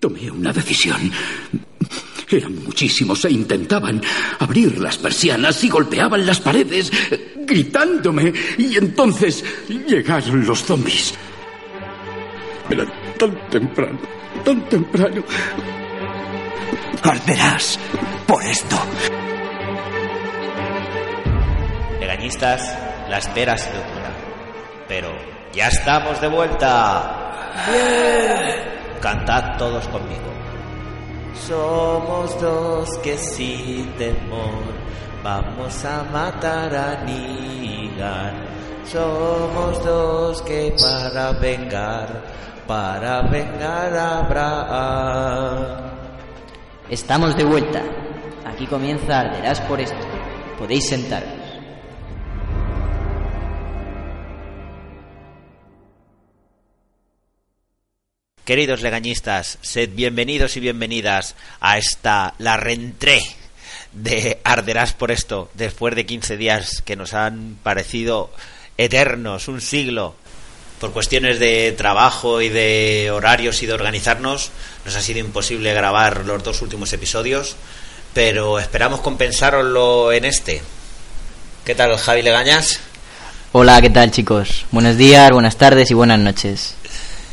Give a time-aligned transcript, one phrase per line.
[0.00, 1.10] Tomé una decisión.
[2.28, 4.02] Eran muchísimos e intentaban
[4.40, 6.90] abrir las persianas y golpeaban las paredes,
[7.36, 8.32] gritándome.
[8.58, 11.14] Y entonces llegaron los zombies.
[12.68, 12.84] Era
[13.16, 13.98] tan temprano,
[14.44, 15.22] tan temprano.
[17.02, 17.78] Arderás
[18.26, 18.76] por esto.
[22.00, 22.76] Legañistas,
[23.08, 24.12] la espera ha sido dura.
[24.88, 25.12] Pero
[25.54, 27.22] ya estamos de vuelta.
[29.00, 30.30] Cantad todos conmigo.
[31.34, 34.64] Somos dos que sin temor
[35.22, 38.32] vamos a matar a Nigan.
[38.84, 42.22] Somos dos que para vengar,
[42.66, 45.86] para vengar a Abraham.
[46.88, 47.82] Estamos de vuelta.
[48.44, 50.06] Aquí comienza Arderás por esto.
[50.58, 51.35] Podéis sentaros.
[58.46, 63.20] Queridos legañistas, sed bienvenidos y bienvenidas a esta, la rentré
[63.92, 68.30] de Arderás por esto, después de 15 días que nos han parecido
[68.78, 70.14] eternos, un siglo.
[70.78, 74.52] Por cuestiones de trabajo y de horarios y de organizarnos,
[74.84, 77.56] nos ha sido imposible grabar los dos últimos episodios,
[78.14, 80.62] pero esperamos compensaroslo en este.
[81.64, 82.78] ¿Qué tal, Javi Legañas?
[83.50, 84.66] Hola, ¿qué tal chicos?
[84.70, 86.76] Buenos días, buenas tardes y buenas noches.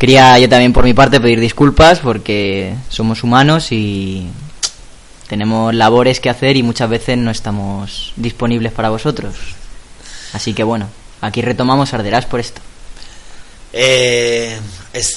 [0.03, 4.27] Quería yo también por mi parte pedir disculpas porque somos humanos y
[5.29, 9.33] tenemos labores que hacer y muchas veces no estamos disponibles para vosotros.
[10.33, 10.89] Así que bueno,
[11.21, 12.59] aquí retomamos Arderás por esto.
[13.71, 14.59] Eh,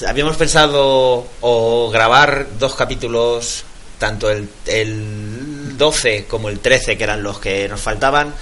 [0.07, 3.65] habíamos pensado o grabar dos capítulos,
[3.99, 8.33] tanto el, el 12 como el 13, que eran los que nos faltaban,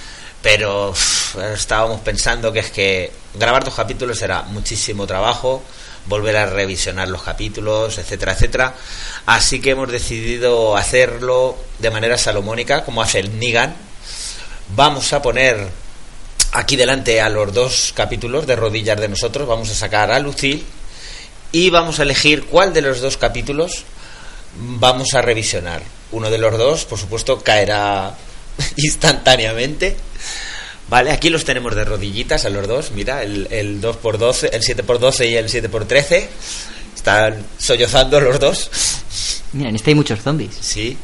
[0.42, 0.94] pero
[1.52, 5.64] estábamos pensando que es que grabar dos capítulos era muchísimo trabajo,
[6.08, 8.74] volver a revisionar los capítulos, etcétera, etcétera.
[9.26, 13.74] Así que hemos decidido hacerlo de manera salomónica, como hace el Nigan.
[14.74, 15.68] Vamos a poner
[16.52, 20.64] aquí delante a los dos capítulos de rodillas de nosotros, vamos a sacar a Lucille
[21.52, 23.84] y vamos a elegir cuál de los dos capítulos
[24.58, 25.82] vamos a revisionar.
[26.12, 28.14] Uno de los dos, por supuesto, caerá
[28.76, 29.96] instantáneamente.
[30.88, 35.28] Vale, aquí los tenemos de rodillitas a los dos, mira, el, el 2x12, el 7x12
[35.30, 36.26] y el 7x13.
[36.94, 38.70] Están sollozando los dos.
[39.52, 40.54] Mira, en este hay muchos zombies.
[40.60, 40.96] Sí.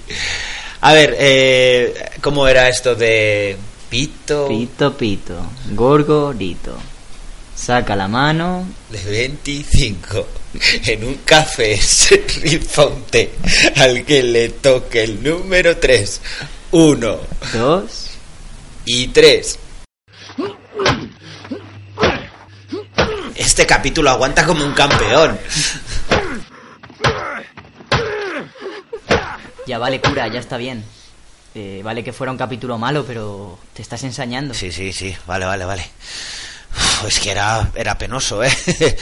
[0.81, 3.57] A ver, eh, ¿cómo era esto de
[3.89, 4.49] pito?
[4.49, 5.35] Pito, pito,
[5.73, 6.77] gorgorito.
[7.55, 8.67] Saca la mano.
[8.91, 10.27] de 25
[10.87, 13.31] en un café se rifa un té
[13.77, 16.21] al que le toque el número 3
[16.73, 17.21] 1
[17.55, 18.07] Dos.
[18.85, 19.59] y 3
[23.35, 25.39] este capítulo aguanta como un campeón
[29.67, 30.85] Ya vale, cura, ya está bien.
[31.55, 34.55] Eh, vale que fuera un capítulo malo, pero te estás ensañando.
[34.55, 35.85] sí sí sí vale vale vale
[36.75, 38.51] Uf, es que era era penoso eh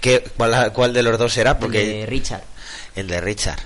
[0.00, 2.42] ¿Qué, cuál, cuál de los dos era porque De Richard.
[2.94, 3.58] El de Richard.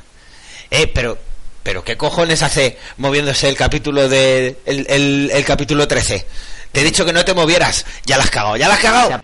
[0.71, 1.19] Eh, pero,
[1.63, 6.27] pero ¿qué cojones hace moviéndose el capítulo de el, el- el capítulo 13?
[6.73, 7.85] Te he dicho que no te movieras.
[8.07, 9.23] Ya la has cagado, ya la has cagado.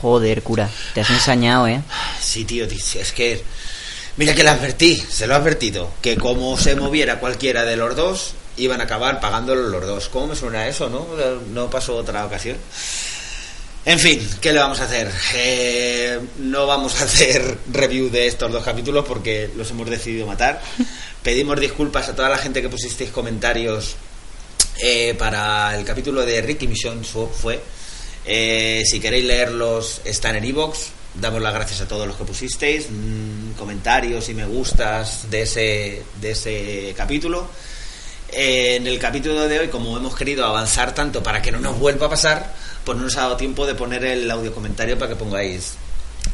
[0.00, 1.80] Joder, cura, te has ensañado, ¿eh?
[2.20, 3.42] Sí, tío, es que
[4.18, 7.96] mira que le advertí, se lo he advertido, que como se moviera cualquiera de los
[7.96, 10.08] dos, iban a acabar pagándolo los dos.
[10.10, 11.06] ¿Cómo me suena eso, no?
[11.52, 12.58] No pasó otra ocasión.
[13.86, 15.10] En fin, ¿qué le vamos a hacer?
[15.34, 20.62] Eh, no vamos a hacer review de estos dos capítulos porque los hemos decidido matar.
[21.22, 23.96] Pedimos disculpas a toda la gente que pusisteis comentarios
[24.82, 27.60] eh, para el capítulo de Ricky Mission fue.
[28.24, 30.78] Eh, si queréis leerlos, están en iVoox.
[31.20, 36.02] Damos las gracias a todos los que pusisteis mm, comentarios y me gustas de ese,
[36.22, 37.48] de ese capítulo.
[38.32, 42.06] En el capítulo de hoy, como hemos querido avanzar tanto para que no nos vuelva
[42.06, 45.16] a pasar, pues no nos ha dado tiempo de poner el audio comentario para que
[45.16, 45.74] pongáis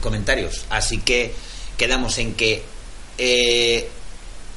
[0.00, 0.64] comentarios.
[0.70, 1.32] Así que
[1.76, 2.62] quedamos en que
[3.18, 3.88] eh,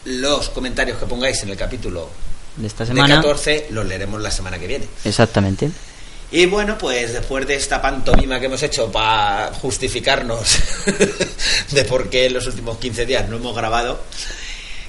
[0.06, 2.10] los comentarios que pongáis en el capítulo
[2.58, 3.16] De esta de semana.
[3.16, 4.88] 14 los leeremos la semana que viene.
[5.04, 5.70] Exactamente.
[6.32, 10.58] Y bueno, pues después de esta pantomima que hemos hecho para justificarnos
[11.72, 14.00] de por qué en los últimos 15 días no hemos grabado,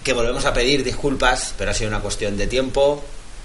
[0.02, 3.04] que volvemos a pedir disculpas, pero ha sido una cuestión de tiempo,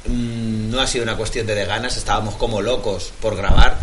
[0.10, 3.80] no ha sido una cuestión de, de ganas, estábamos como locos por grabar,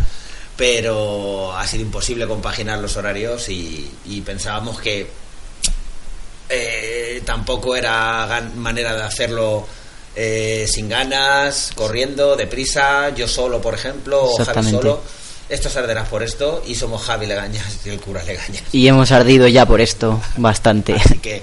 [0.56, 5.08] pero ha sido imposible compaginar los horarios y, y pensábamos que
[6.48, 9.66] eh, tampoco era manera de hacerlo
[10.14, 15.02] eh, sin ganas, corriendo, deprisa, yo solo, por ejemplo, o Javi solo.
[15.48, 18.62] Esto es arderás por esto y somos Javi Legañas y el cura Legañas.
[18.72, 20.94] Y hemos ardido ya por esto bastante.
[20.94, 21.42] Así que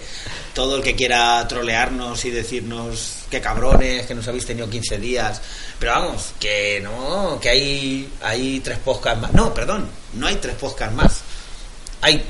[0.53, 5.41] todo el que quiera trolearnos y decirnos qué cabrones, que nos habéis tenido 15 días.
[5.79, 9.33] Pero vamos, que no, que hay, hay tres podcasts más.
[9.33, 11.21] No, perdón, no hay tres podcasts más.
[12.01, 12.23] Hay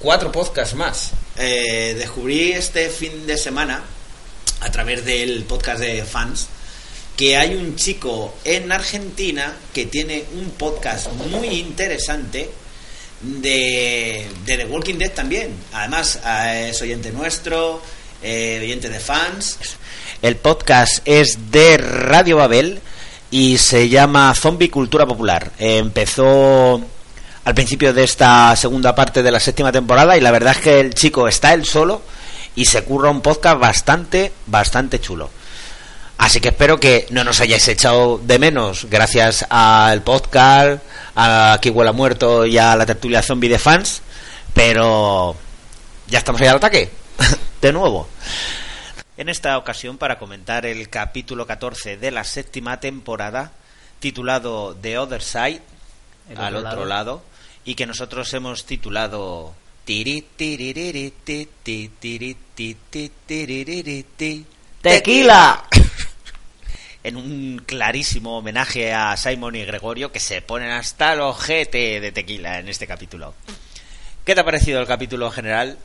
[0.00, 1.12] cuatro podcasts más.
[1.36, 3.84] Eh, descubrí este fin de semana,
[4.60, 6.48] a través del podcast de fans,
[7.16, 12.50] que hay un chico en Argentina que tiene un podcast muy interesante
[13.20, 15.54] de, de The Walking Dead también.
[15.72, 17.80] Además, eh, es oyente nuestro,
[18.22, 19.58] eh, de fans.
[20.22, 22.80] El podcast es de Radio Babel
[23.30, 25.50] y se llama Zombie Cultura Popular.
[25.58, 26.80] Empezó
[27.44, 30.80] al principio de esta segunda parte de la séptima temporada y la verdad es que
[30.80, 32.02] el chico está él solo
[32.54, 35.30] y se curra un podcast bastante, bastante chulo.
[36.18, 40.82] Así que espero que no nos hayáis echado de menos gracias al podcast,
[41.16, 44.02] a Huela Muerto y a la tertulia zombie de fans,
[44.52, 45.34] pero
[46.08, 46.90] ya estamos ahí al ataque,
[47.60, 48.08] de nuevo.
[49.16, 53.52] En esta ocasión para comentar el capítulo 14 de la séptima temporada,
[53.98, 55.60] titulado The Other Side,
[56.30, 56.86] El al otro otro lado.
[56.86, 57.22] lado,
[57.64, 59.54] y que nosotros hemos titulado.
[64.80, 65.64] ¡Tequila!
[67.02, 72.12] en un clarísimo homenaje a Simon y Gregorio que se ponen hasta el ojete de
[72.12, 73.34] tequila en este capítulo.
[74.24, 75.78] ¿Qué te ha parecido el capítulo en general?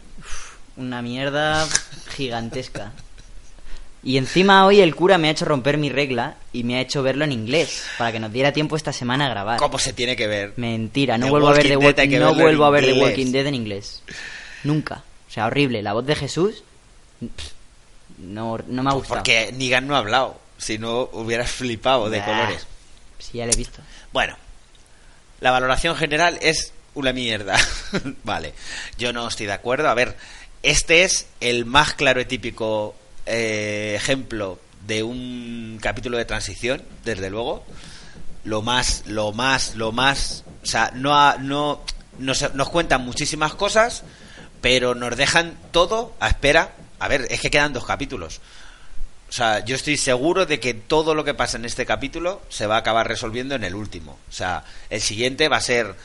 [0.77, 1.67] Una mierda
[2.15, 2.91] gigantesca.
[4.03, 7.01] Y encima hoy el cura me ha hecho romper mi regla y me ha hecho
[7.01, 9.57] verlo en inglés para que nos diera tiempo esta semana a grabar.
[9.57, 10.53] ¿Cómo se tiene que ver?
[10.57, 12.93] Mentira, no The vuelvo a ver The Walking, no vuelvo a ver The.
[12.93, 14.03] Walking Dead en inglés.
[14.63, 15.03] Nunca.
[15.27, 15.81] O sea, horrible.
[15.81, 16.63] La voz de Jesús
[17.19, 17.51] pff,
[18.17, 19.15] no, no me ha gustado.
[19.15, 20.39] Porque Negan no ha hablado.
[20.57, 22.65] Si no, hubieras flipado de colores.
[23.19, 23.81] Sí, ya lo he visto.
[24.13, 24.37] Bueno,
[25.41, 27.57] la valoración general es una mierda.
[28.23, 28.53] vale,
[28.97, 29.89] yo no estoy de acuerdo.
[29.89, 30.15] A ver,
[30.69, 32.95] este es el más claro y típico
[33.25, 37.65] eh, ejemplo de un capítulo de transición, desde luego.
[38.43, 40.43] Lo más, lo más, lo más.
[40.63, 41.81] O sea, no, ha- no
[42.19, 44.03] nos, nos cuentan muchísimas cosas,
[44.61, 46.73] pero nos dejan todo a espera.
[46.99, 48.41] A ver, es que quedan dos capítulos.
[49.27, 52.67] O sea, yo estoy seguro de que todo lo que pasa en este capítulo se
[52.67, 54.19] va a acabar resolviendo en el último.
[54.29, 55.95] O sea, el siguiente va a ser.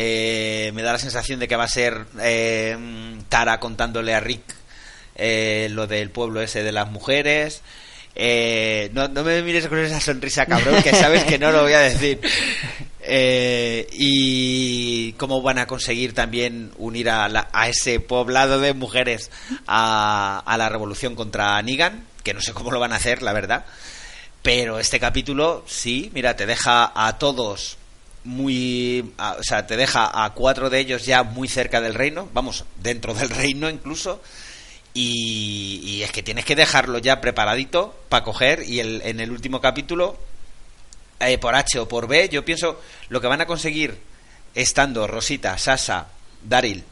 [0.00, 2.76] Eh, me da la sensación de que va a ser eh,
[3.28, 4.42] Tara contándole a Rick
[5.16, 7.62] eh, lo del pueblo ese de las mujeres.
[8.94, 11.80] No, no me mires con esa sonrisa, cabrón, que sabes que no lo voy a
[11.80, 12.20] decir.
[13.10, 19.30] Eh, y cómo van a conseguir también unir a, la- a ese poblado de mujeres
[19.66, 23.32] a, a la revolución contra Negan, que no sé cómo lo van a hacer, la
[23.32, 23.64] verdad.
[24.42, 27.78] Pero este capítulo, sí, mira, te deja a todos
[28.24, 29.12] muy.
[29.18, 33.14] o sea, te deja a cuatro de ellos ya muy cerca del reino, vamos, dentro
[33.14, 34.20] del reino incluso.
[34.94, 38.62] Y, y es que tienes que dejarlo ya preparadito para coger.
[38.66, 40.18] Y el, en el último capítulo,
[41.20, 43.98] eh, por H o por B, yo pienso lo que van a conseguir
[44.54, 46.08] estando Rosita, Sasa,
[46.42, 46.84] Daryl,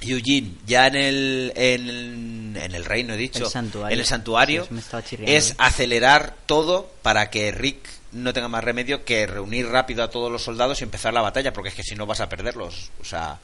[0.00, 4.66] Eugene ya en el, en, en el reino, he dicho, El en el santuario,
[5.04, 10.10] Sí, es acelerar todo para que Rick no tenga más remedio que reunir rápido a
[10.10, 12.90] todos los soldados y empezar la batalla, porque es que si no vas a perderlos.
[13.00, 13.38] O sea,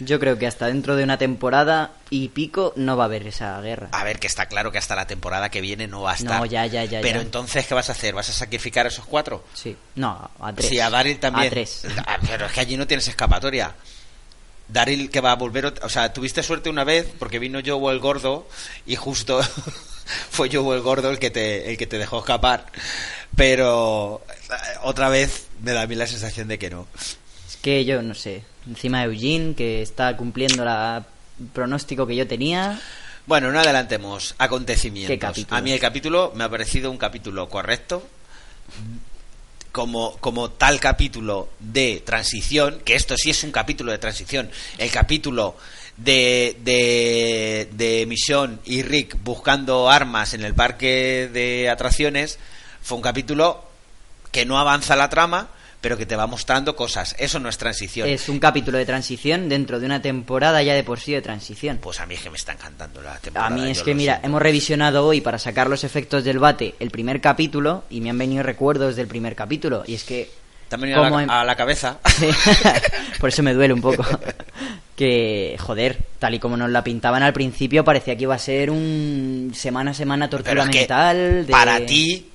[0.00, 3.60] Yo creo que hasta dentro de una temporada y pico no va a haber esa
[3.60, 3.88] guerra.
[3.92, 6.40] a ver, que está claro que hasta la temporada que viene no va a estar.
[6.40, 7.22] No, ya, ya, ya, Pero ya.
[7.22, 8.14] entonces, ¿qué vas a hacer?
[8.14, 9.44] ¿Vas a sacrificar a esos cuatro?
[9.54, 9.76] Sí.
[9.94, 10.68] No, a tres.
[10.68, 11.46] Sí, a Daryl también.
[11.46, 11.86] A tres.
[12.06, 13.74] Ah, Pero es que allí no tienes escapatoria.
[14.66, 18.00] Daryl que va a volver, o sea, tuviste suerte una vez porque vino Joe el
[18.00, 18.48] gordo
[18.86, 19.40] y justo
[20.30, 22.66] fue Joe el gordo el que te el que te dejó escapar.
[23.36, 26.86] Pero eh, otra vez me da a mí la sensación de que no.
[27.46, 28.42] Es que yo no sé.
[28.66, 31.04] Encima Eugene, que está cumpliendo la
[31.40, 32.80] el pronóstico que yo tenía.
[33.26, 35.46] Bueno, no adelantemos ¿Qué acontecimientos.
[35.50, 38.06] A mí el capítulo me ha parecido un capítulo correcto.
[39.72, 44.88] Como, como tal capítulo de transición, que esto sí es un capítulo de transición, el
[44.92, 45.56] capítulo
[45.96, 52.38] de, de, de Misión y Rick buscando armas en el parque de atracciones,
[52.82, 53.64] fue un capítulo
[54.30, 55.48] que no avanza la trama,
[55.80, 57.14] pero que te va mostrando cosas.
[57.18, 58.08] Eso no es transición.
[58.08, 61.78] Es un capítulo de transición dentro de una temporada ya de por sí de transición.
[61.78, 63.48] Pues a mí es que me está encantando la temporada.
[63.48, 64.26] A mí es yo que, mira, siento.
[64.28, 68.18] hemos revisionado hoy para sacar los efectos del bate el primer capítulo y me han
[68.18, 69.84] venido recuerdos del primer capítulo.
[69.86, 70.30] Y es que.
[70.68, 71.98] También a la, como en- a la cabeza.
[73.20, 74.04] Por eso me duele un poco.
[74.96, 78.70] Que, joder, tal y como nos la pintaban al principio, parecía que iba a ser
[78.70, 81.46] un semana a semana tortura Pero es que mental.
[81.46, 82.30] de- para ti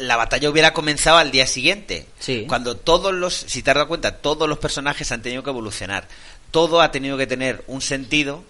[0.00, 2.06] la batalla hubiera comenzado al día siguiente.
[2.18, 2.44] Sí.
[2.48, 6.08] Cuando todos los, si te has dado cuenta, todos los personajes han tenido que evolucionar.
[6.50, 8.42] Todo ha tenido que tener un sentido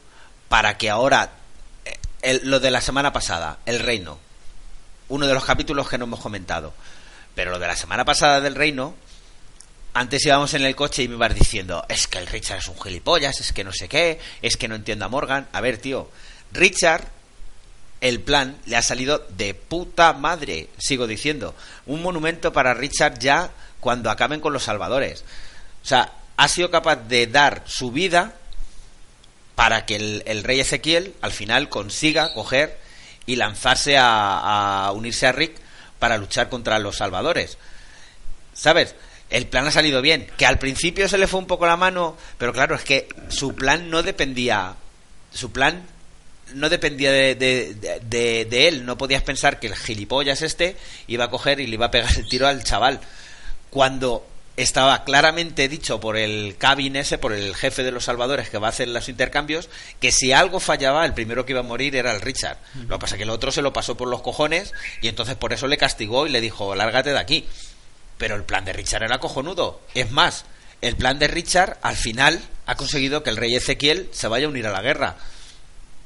[0.48, 1.32] para que ahora
[1.84, 4.18] eh, el- lo de la semana pasada, el reino,
[5.08, 6.72] uno de los capítulos que no hemos comentado.
[7.34, 8.94] Pero lo de la semana pasada del reino,
[9.96, 12.78] antes íbamos en el coche y me ibas diciendo, es que el Richard es un
[12.78, 15.48] gilipollas, es que no sé qué, es que no entiendo a Morgan.
[15.52, 16.10] A ver, tío,
[16.52, 17.08] Richard,
[18.02, 21.54] el plan le ha salido de puta madre, sigo diciendo.
[21.86, 23.50] Un monumento para Richard ya
[23.80, 25.24] cuando acaben con los salvadores.
[25.82, 28.34] O sea, ha sido capaz de dar su vida
[29.54, 32.78] para que el, rey Ezequiel al final consiga coger
[33.24, 35.56] y lanzarse a, a unirse a Rick
[35.98, 37.56] para luchar contra los salvadores.
[38.52, 38.94] ¿Sabes?
[39.30, 40.26] El plan ha salido bien.
[40.36, 43.54] Que al principio se le fue un poco la mano, pero claro, es que su
[43.54, 44.74] plan no dependía.
[45.32, 45.82] Su plan
[46.54, 48.84] no dependía de, de- de- de- él.
[48.86, 50.76] No podías pensar que el gilipollas este
[51.08, 53.00] iba a coger y le iba a pegar el tiro al chaval.
[53.70, 58.56] Cuando estaba claramente dicho por el cabin ese, por el jefe de los salvadores que
[58.58, 59.68] va a hacer los intercambios,
[60.00, 62.56] que si algo fallaba, el primero que iba a morir era el Richard.
[62.88, 65.34] Lo que pasa es que el otro se lo pasó por los cojones y entonces
[65.34, 67.44] por eso le castigó y le dijo, lárgate de aquí.
[68.18, 69.80] Pero el plan de Richard era cojonudo.
[69.94, 70.44] Es más,
[70.80, 74.48] el plan de Richard al final ha conseguido que el rey Ezequiel se vaya a
[74.50, 75.16] unir a la guerra.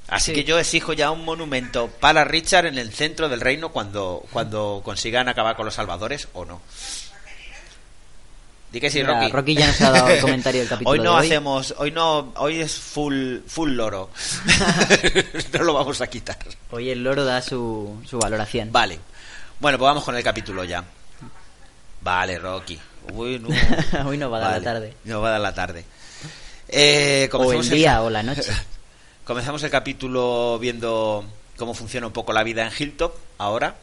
[0.08, 0.34] Así Sí.
[0.34, 4.80] que yo exijo ya un monumento para Richard en el centro del reino cuando, cuando
[4.84, 6.60] consigan acabar con los salvadores o no.
[8.72, 9.32] Di que sí, Mira, Rocky.
[9.32, 11.26] Rocky ya nos ha dado el comentario del capítulo Hoy no de hoy.
[11.26, 14.10] hacemos, hoy no, hoy es full, full loro.
[15.52, 16.38] no lo vamos a quitar.
[16.70, 18.70] Hoy el loro da su, su valoración.
[18.72, 18.98] Vale.
[19.58, 20.84] Bueno, pues vamos con el capítulo ya.
[22.02, 22.78] Vale, Rocky.
[23.12, 23.48] Uy, no.
[24.08, 24.94] Hoy no va a dar la Vale, tarde.
[25.04, 25.84] No va a dar la tarde.
[26.68, 28.42] Eh, O el día o la noche.
[29.24, 31.24] Comenzamos el capítulo viendo
[31.56, 33.74] cómo funciona un poco la vida en Hilltop ahora.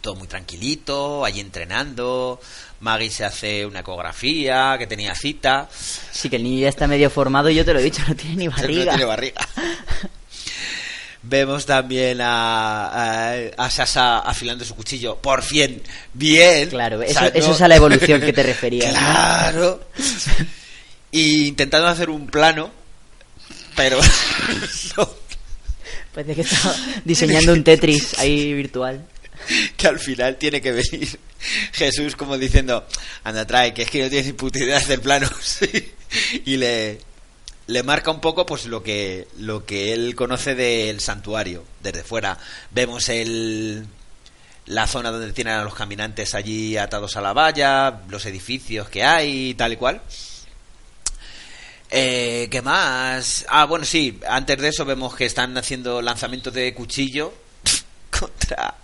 [0.00, 2.40] Todo muy tranquilito, allí entrenando.
[2.80, 5.68] Maggie se hace una ecografía, que tenía cita.
[5.70, 8.14] Sí, que el niño ya está medio formado y yo te lo he dicho, no
[8.16, 8.92] tiene ni No barriga.
[8.92, 9.46] tiene barriga.
[11.22, 15.16] Vemos también a, a, a Sasa afilando su cuchillo.
[15.16, 15.82] Por fin,
[16.14, 16.70] bien.
[16.70, 18.92] Claro, O eso, sea, eso no- es a la evolución que te referías.
[18.94, 18.98] ¿no?
[18.98, 19.84] Claro.
[21.12, 22.70] Y intentando hacer un plano,
[23.74, 23.98] pero
[24.96, 25.10] no,
[26.14, 29.04] Parece que está diseñando un Tetris ahí virtual.
[29.76, 31.18] que al final tiene que venir
[31.72, 32.86] Jesús como diciendo,
[33.24, 35.32] anda, trae, que es que no tienes ni puta idea de hacer planos.
[36.44, 37.00] y le,
[37.70, 41.64] le marca un poco pues lo que, lo que él conoce del santuario.
[41.80, 42.36] Desde fuera
[42.72, 43.86] vemos el,
[44.66, 49.04] la zona donde tienen a los caminantes allí atados a la valla, los edificios que
[49.04, 50.02] hay tal y cual.
[51.90, 53.46] Eh, ¿Qué más?
[53.48, 57.32] Ah, bueno, sí, antes de eso vemos que están haciendo lanzamientos de cuchillo
[58.10, 58.74] contra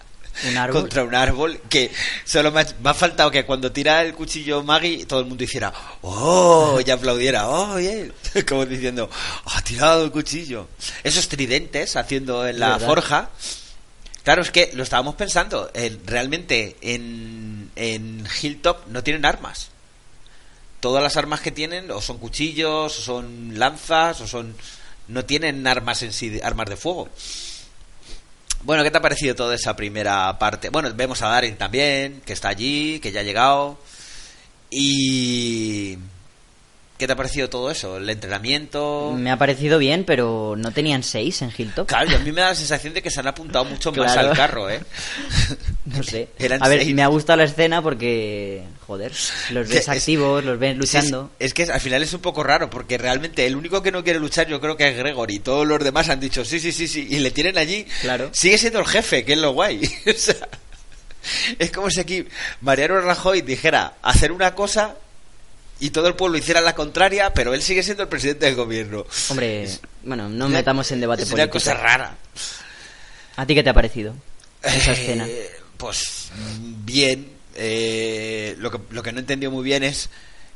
[0.44, 0.80] Un árbol.
[0.82, 1.90] contra un árbol que
[2.24, 5.44] solo me ha, me ha faltado que cuando tira el cuchillo Maggie todo el mundo
[5.44, 8.12] hiciera oh y aplaudiera oh bien
[8.48, 9.08] como diciendo
[9.46, 10.68] ha tirado el cuchillo
[11.02, 12.86] esos tridentes haciendo en la ¿Verdad?
[12.86, 13.30] forja
[14.24, 19.70] claro es que lo estábamos pensando eh, realmente en, en Hilltop no tienen armas
[20.80, 24.54] todas las armas que tienen o son cuchillos o son lanzas o son
[25.08, 27.08] no tienen armas en sí armas de fuego
[28.64, 30.70] bueno, ¿qué te ha parecido toda esa primera parte?
[30.70, 33.78] Bueno, vemos a Daryl también, que está allí, que ya ha llegado.
[34.70, 35.98] Y...
[36.98, 37.98] ¿Qué te ha parecido todo eso?
[37.98, 39.12] ¿El entrenamiento?
[39.14, 41.86] Me ha parecido bien, pero no tenían seis en Hilltop.
[41.86, 44.16] Claro, y a mí me da la sensación de que se han apuntado mucho más
[44.16, 44.80] al carro, ¿eh?
[45.84, 46.28] No sé.
[46.38, 46.94] Eran A ver, seis.
[46.94, 49.12] me ha gustado la escena porque, joder,
[49.50, 51.30] los ves es- activos, los ves luchando.
[51.38, 54.02] Es, es que al final es un poco raro, porque realmente el único que no
[54.02, 55.38] quiere luchar yo creo que es Gregory.
[55.40, 57.86] Todos los demás han dicho sí, sí, sí, sí, y le tienen allí.
[58.00, 58.30] Claro.
[58.32, 59.80] Sigue siendo el jefe, que es lo guay.
[60.06, 60.48] O sea,
[61.58, 62.24] es como si aquí
[62.60, 64.94] Mariano Rajoy dijera hacer una cosa
[65.80, 69.04] y todo el pueblo hiciera la contraria, pero él sigue siendo el presidente del gobierno.
[69.28, 69.68] Hombre,
[70.02, 71.44] bueno, no Es metamos en debate es político.
[71.44, 72.16] una cosa rara.
[73.36, 74.14] ¿A ti qué te ha parecido
[74.62, 75.26] esa Eh, escena?
[75.76, 76.30] Pues
[76.84, 77.30] bien.
[77.54, 80.08] eh, lo, que, lo que no he entendido muy bien es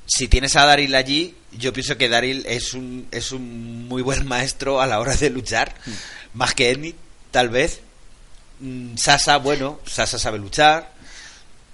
[0.07, 4.27] si tienes a Daryl allí, yo pienso que Daryl es un, es un muy buen
[4.27, 5.91] maestro a la hora de luchar, Mm.
[6.35, 6.95] más que Edney,
[7.31, 7.81] tal vez.
[8.61, 10.93] Mm, Sasa, bueno, Sasa sabe luchar,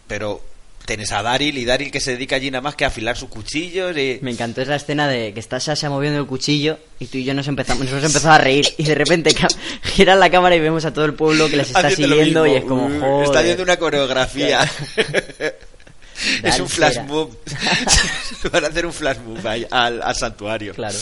[0.07, 0.45] pero
[0.87, 3.29] Tienes a Daryl y Daryl que se dedica allí nada más que a afilar sus
[3.29, 4.19] cuchillos y...
[4.23, 7.35] Me encantó esa escena de que está Sasha moviendo el cuchillo y tú y yo
[7.35, 9.35] nos empezamos, nos hemos empezado a reír y de repente
[9.83, 12.55] gira la cámara y vemos a todo el pueblo que les está haciendo siguiendo y
[12.55, 13.25] es como, joder.
[13.25, 14.71] Está viendo una coreografía.
[16.45, 17.33] es un flash move.
[18.53, 20.73] Van a hacer un flash move al, al santuario.
[20.73, 20.97] Claro.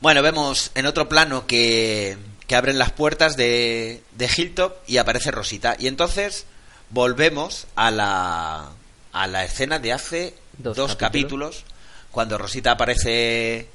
[0.00, 5.30] Bueno, vemos en otro plano que, que abren las puertas de, de Hilltop y aparece
[5.30, 5.76] Rosita.
[5.78, 6.46] Y entonces
[6.92, 8.68] volvemos a la,
[9.12, 11.56] a la escena de hace Dos dos, capítulos.
[11.56, 11.64] capítulos.
[12.10, 13.66] cuando Rosita aparece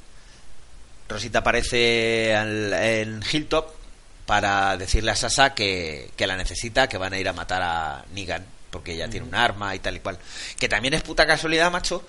[1.09, 3.71] Rosita aparece al- en Hilltop
[4.25, 8.03] para decirle a Sasa que, que la necesita, que van a ir a matar a
[8.13, 10.19] Negan, porque ella tiene un arma y tal y cual.
[10.59, 12.05] Que también es puta casualidad, macho.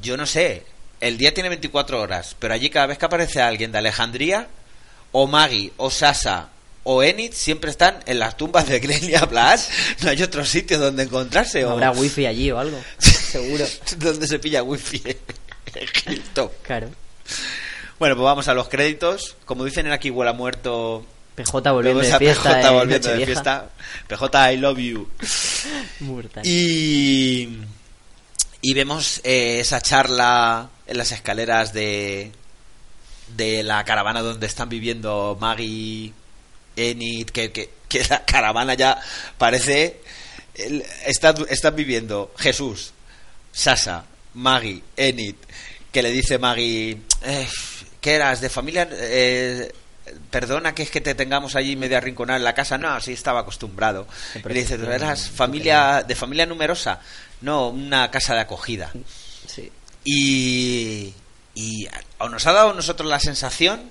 [0.00, 0.64] Yo no sé,
[1.00, 4.48] el día tiene 24 horas, pero allí cada vez que aparece alguien de Alejandría,
[5.12, 6.48] o Maggie, o Sasa,
[6.90, 9.68] o Enid, siempre están en las tumbas de Grenia Blas.
[10.00, 11.62] No hay otro sitio donde encontrarse.
[11.66, 11.72] O...
[11.72, 12.80] Habrá wifi allí o algo.
[12.98, 13.66] Seguro.
[13.98, 15.02] donde se pilla wifi.
[16.06, 16.50] Hilltop.
[16.62, 16.88] Claro.
[17.98, 19.36] Bueno, pues vamos a los créditos.
[19.44, 21.04] Como dicen en aquí, huele muerto.
[21.34, 22.54] PJ volviendo Vemos de fiesta.
[22.54, 23.70] PJ en volviendo de fiesta.
[24.06, 25.08] PJ, I love you.
[26.42, 27.48] Y,
[28.62, 32.32] y vemos eh, esa charla en las escaleras de,
[33.36, 36.14] de la caravana donde están viviendo Maggie,
[36.78, 39.00] Enid, que, que, que la caravana ya
[39.36, 40.00] parece...
[41.06, 42.92] Están, viviendo Jesús,
[43.52, 44.04] Sasa,
[44.34, 45.36] Maggie, Enid,
[45.92, 47.48] que le dice Maggie, eh,
[48.00, 48.40] ¿qué eras?
[48.40, 48.88] ¿De familia?
[48.90, 49.70] eh,
[50.30, 52.78] perdona que es que te tengamos allí medio arrinconada en la casa.
[52.78, 54.06] No, sí estaba acostumbrado.
[54.34, 57.00] Y le dice, ¿tú eras familia de familia numerosa?
[57.40, 58.90] No, una casa de acogida.
[59.46, 59.70] Sí.
[60.04, 61.12] Y,
[61.54, 61.88] y
[62.30, 63.82] nos ha dado a nosotros la sensación,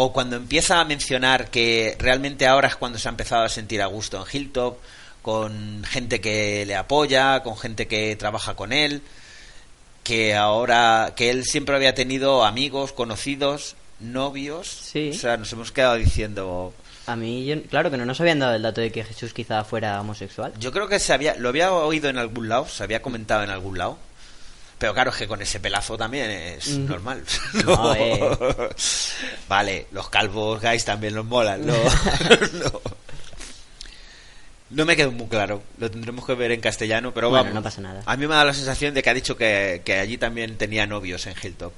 [0.00, 3.82] o cuando empieza a mencionar que realmente ahora es cuando se ha empezado a sentir
[3.82, 4.78] a gusto en Hilltop,
[5.22, 9.02] con gente que le apoya, con gente que trabaja con él,
[10.04, 14.68] que ahora, que él siempre había tenido amigos, conocidos, novios.
[14.68, 15.10] Sí.
[15.10, 16.72] O sea, nos hemos quedado diciendo.
[17.08, 19.64] A mí, yo- claro que no nos habían dado el dato de que Jesús quizá
[19.64, 20.52] fuera homosexual.
[20.60, 23.50] Yo creo que se había, lo había oído en algún lado, se había comentado en
[23.50, 23.98] algún lado.
[24.78, 26.86] Pero claro, es que con ese pelazo también es Mm.
[26.86, 27.22] normal.
[27.64, 28.20] No, eh.
[29.48, 31.66] Vale, los calvos guys también los molan.
[31.66, 31.74] No,
[32.52, 32.80] no.
[34.70, 35.62] No me quedó muy claro.
[35.78, 37.54] Lo tendremos que ver en castellano, pero Bueno, vamos.
[37.54, 38.02] no pasa nada.
[38.04, 40.86] A mí me da la sensación de que ha dicho que, que allí también tenía
[40.86, 41.72] novios en Hilltop.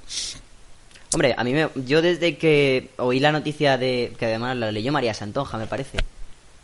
[1.12, 4.92] Hombre, a mí me, yo desde que oí la noticia de que además la leyó
[4.92, 5.98] María Santonja, me parece.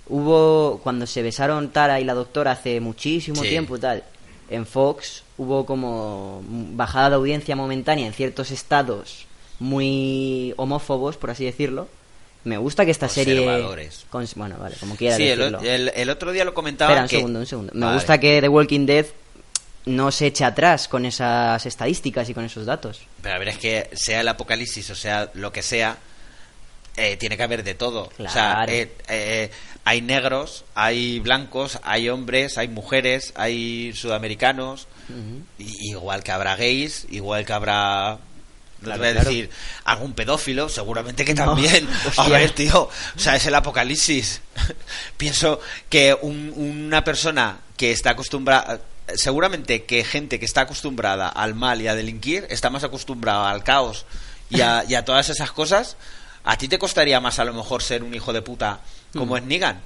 [0.09, 3.49] Hubo cuando se besaron Tara y la doctora hace muchísimo Sí.
[3.49, 4.05] tiempo y tal.
[4.49, 9.27] En Fox hubo como bajada de audiencia momentánea en ciertos estados
[9.59, 11.89] muy homófobos, por así decirlo.
[12.45, 13.41] Me gusta que esta serie
[14.11, 15.59] cons- bueno, vale, como quiera Sí, decirlo.
[15.61, 16.91] el- el otro día lo comentaba.
[16.93, 17.73] Espera un segundo, un segundo.
[17.75, 17.95] Me Vale.
[17.97, 19.07] gusta que The Walking Dead
[19.87, 23.01] no se eche atrás con esas estadísticas y con esos datos.
[23.23, 25.97] Pero a ver, es que sea el apocalipsis o sea lo que sea,
[26.97, 28.11] eh, tiene que haber de todo.
[28.19, 28.73] O sea, Claro.
[28.73, 29.51] eh, eh,
[29.85, 34.89] hay negros, hay blancos, hay hombres, hay mujeres, hay sudamericanos,
[35.59, 38.19] y- igual que habrá gays, igual que habrá...
[38.81, 39.31] No Claro, te voy a claro.
[39.31, 39.51] decir
[39.85, 41.89] algún pedófilo, seguramente que No, también.
[42.05, 42.29] a hostia.
[42.29, 44.43] ver, tío, o sea, es el apocalipsis.
[45.17, 48.81] Pienso que un- una persona que está acostumbrada,
[49.15, 53.65] seguramente que gente que está acostumbrada al mal y a delinquir está más acostumbrada al
[53.65, 54.05] caos
[54.51, 55.97] y a, y a todas esas cosas.
[56.47, 58.81] A ti te costaría más a lo mejor ser un hijo de puta
[59.13, 59.37] como Mm.
[59.39, 59.81] es Negan,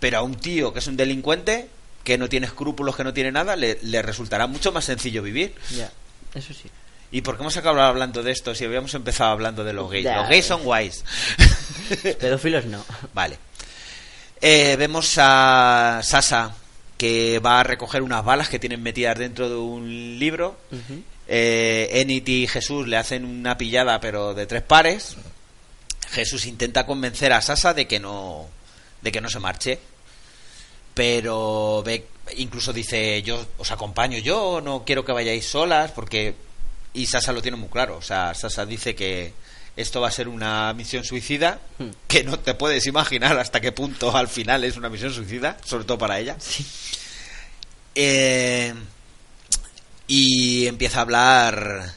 [0.00, 1.68] pero a un tío que es un delincuente,
[2.04, 5.54] que no tiene escrúpulos, que no tiene nada, le, le resultará mucho más sencillo vivir.
[5.76, 5.90] Ya,
[6.34, 6.70] eso sí.
[7.10, 10.04] ¿Y por qué hemos acabado hablando de esto si habíamos empezado hablando de los gays?
[10.04, 11.04] Los gays son guays.
[12.20, 12.84] Pedófilos no.
[13.12, 13.38] Vale.
[14.40, 16.54] Eh, vemos a Sasa
[16.98, 20.58] que va a recoger unas balas que tienen metidas dentro de un libro.
[21.28, 25.16] Eh, Enid y Jesús le hacen una pillada, pero de tres pares.
[26.10, 28.48] Jesús intenta convencer a Sasa de que no,
[29.02, 29.78] de que no se marche.
[30.94, 36.34] Pero ve, incluso dice, yo os acompaño yo, no quiero que vayáis solas, porque...
[36.92, 37.96] Y Sasa lo tiene muy claro.
[37.96, 39.32] O sea, Sasa dice que
[39.76, 41.90] esto va a ser una misión suicida, Hmm.
[42.06, 45.84] que no te puedes imaginar hasta qué punto al final es una misión suicida, sobre
[45.84, 46.36] todo para ella.
[46.38, 46.64] Sí.
[47.96, 48.72] Eh,
[50.06, 51.92] y empieza a hablar.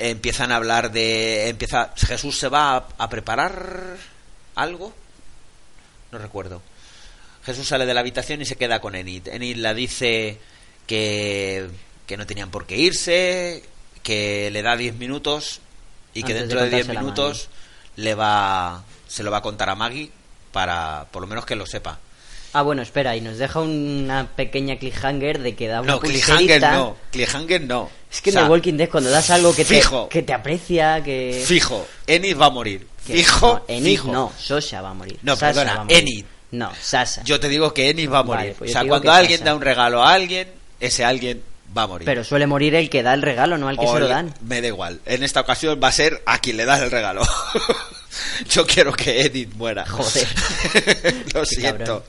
[0.00, 1.48] Empiezan a hablar de.
[1.48, 1.92] Empieza.
[1.96, 3.96] Jesús se va a, a preparar
[4.54, 4.94] algo.
[6.12, 6.62] No recuerdo.
[7.44, 9.28] Jesús sale de la habitación y se queda con Enid.
[9.28, 10.38] Enid la dice
[10.86, 11.68] que,
[12.06, 13.62] que no tenían por qué irse,
[14.02, 15.60] que le da 10 minutos
[16.12, 17.48] y que Antes de dentro de 10 contárselo a minutos
[17.96, 20.10] le va se lo va a contar a Maggie
[20.52, 21.98] para por lo menos que lo sepa.
[22.52, 26.38] Ah, bueno, espera, y nos deja una pequeña cliffhanger de que da una No, cliffhanger
[26.60, 26.72] pulserita.
[26.72, 26.96] no.
[27.12, 27.90] Cliffhanger no.
[28.12, 30.08] Es que O sea, en The Walking Dead cuando das algo que te, fijo.
[30.08, 31.42] que te aprecia, que...
[31.46, 32.86] Fijo, Enid va a morir.
[33.06, 34.12] que- Fijo, no, Enid fijo.
[34.12, 35.18] no, Sasha va a morir.
[35.22, 35.98] No, Sasha perdona, va a morir.
[35.98, 36.24] Enid.
[36.50, 37.22] No, Sasha.
[37.22, 38.40] Yo te digo que Enid va a morir.
[38.46, 40.48] Vale, pues o sea, te digo cuando que alguien da un regalo a alguien,
[40.80, 41.42] ese alguien
[41.78, 42.04] va a morir.
[42.06, 44.10] Pero suele morir el que da el regalo, no al que O se lo el-
[44.10, 44.34] dan.
[44.40, 45.00] Me da igual.
[45.06, 47.22] En esta ocasión va a ser a quien le das el regalo.
[48.50, 49.86] Yo quiero que Edith muera.
[49.86, 50.26] Joder.
[51.34, 51.78] Lo Qué siento.
[51.78, 52.02] cabrón.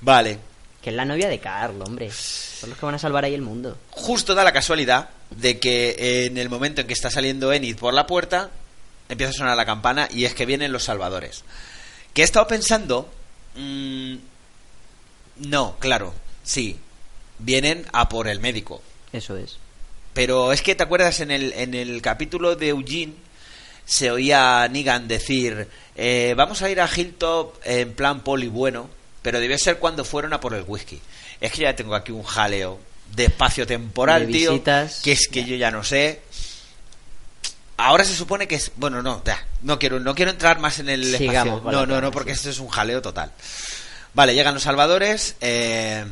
[0.00, 0.38] Vale.
[0.82, 2.10] Que es la novia de Carl, hombre.
[2.12, 3.76] Son los que van a salvar ahí el mundo.
[3.90, 7.92] Justo da la casualidad de que en el momento en que está saliendo Enid por
[7.92, 8.50] la puerta,
[9.08, 11.44] empieza a sonar la campana y es que vienen los salvadores.
[12.14, 13.10] Que he estado pensando...
[13.56, 14.16] mm,
[15.38, 16.78] no, claro, sí.
[17.38, 18.80] Vienen a por el médico.
[19.12, 19.58] Eso es.
[20.14, 23.14] Pero es que te acuerdas en el, en el capítulo de Eugene
[23.84, 28.90] se oía a Negan decir eh, vamos a ir a Hilltop en plan poli bueno,
[29.26, 31.00] pero debe ser cuando fueron a por el whisky.
[31.40, 32.78] Es que ya tengo aquí un jaleo
[33.12, 35.00] de espacio temporal, De tío, visitas.
[35.02, 36.20] que es que yo ya no sé.
[37.76, 40.90] Ahora se supone que es bueno, no, ya, no quiero no quiero entrar más en
[40.90, 41.72] el Sigamos espacio.
[41.76, 42.36] No, no, no, porque sí.
[42.36, 43.32] esto es un jaleo total.
[44.14, 46.04] Vale, llegan los salvadores, eh,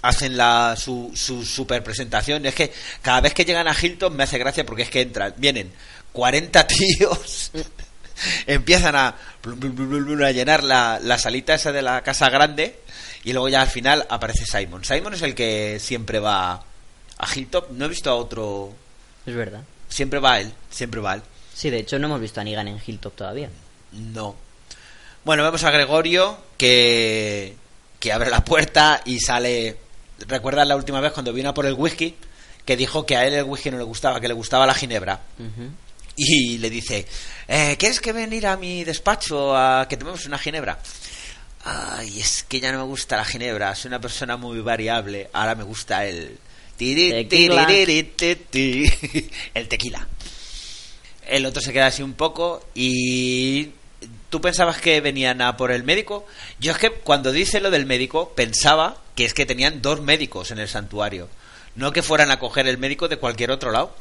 [0.00, 2.46] hacen la, su, su super presentación.
[2.46, 5.34] Es que cada vez que llegan a Hilton me hace gracia porque es que entran,
[5.36, 5.70] vienen
[6.12, 7.50] 40 tíos,
[8.46, 9.14] empiezan a,
[10.32, 12.80] llenar la, la salita esa de la casa grande
[13.24, 14.84] y luego ya al final aparece Simon.
[14.84, 16.64] Simon es el que siempre va
[17.18, 17.70] a Hilltop.
[17.70, 18.72] No he visto a otro.
[19.24, 19.62] Es verdad.
[19.88, 21.22] Siempre va él, siempre va él.
[21.54, 23.50] Sí, de hecho no hemos visto a Negan en Hilltop todavía.
[23.92, 24.34] No.
[25.24, 27.54] Bueno, vemos a Gregorio que,
[28.00, 29.76] que abre la puerta y sale.
[30.26, 32.16] ¿Recuerdas la última vez cuando vino a por el whisky?
[32.64, 35.20] Que dijo que a él el whisky no le gustaba, que le gustaba la ginebra.
[36.16, 37.06] Y le dice:
[37.48, 40.78] eh, ¿Quieres que venir a mi despacho a que tomemos una ginebra?
[41.64, 43.74] Ay, es que ya no me gusta la ginebra.
[43.74, 45.30] Soy una persona muy variable.
[45.32, 46.38] Ahora me gusta el.
[46.76, 47.66] Tequila.
[49.54, 50.06] El tequila.
[51.26, 53.70] El otro se queda así un poco y...
[54.30, 56.26] ¿Tú pensabas que venían a por el médico?
[56.58, 60.50] Yo es que cuando dice lo del médico pensaba que es que tenían dos médicos
[60.50, 61.28] en el santuario.
[61.76, 63.94] No que fueran a coger el médico de cualquier otro lado.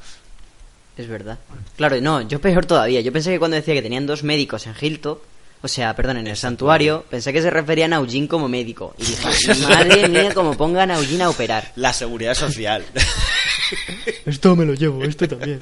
[1.02, 1.40] Es verdad.
[1.78, 3.02] Claro, no, yo peor todavía.
[3.02, 5.22] Yo pensé que cuando decía que tenían dos médicos en Hilltop,
[5.64, 8.96] o sea, perdón, en el santuario, pensé que se referían a Eugene como médico.
[8.98, 11.72] Y dije, madre mía, como pongan a Eugene a operar.
[11.76, 12.86] La seguridad social.
[14.26, 15.60] Esto me lo llevo, esto también.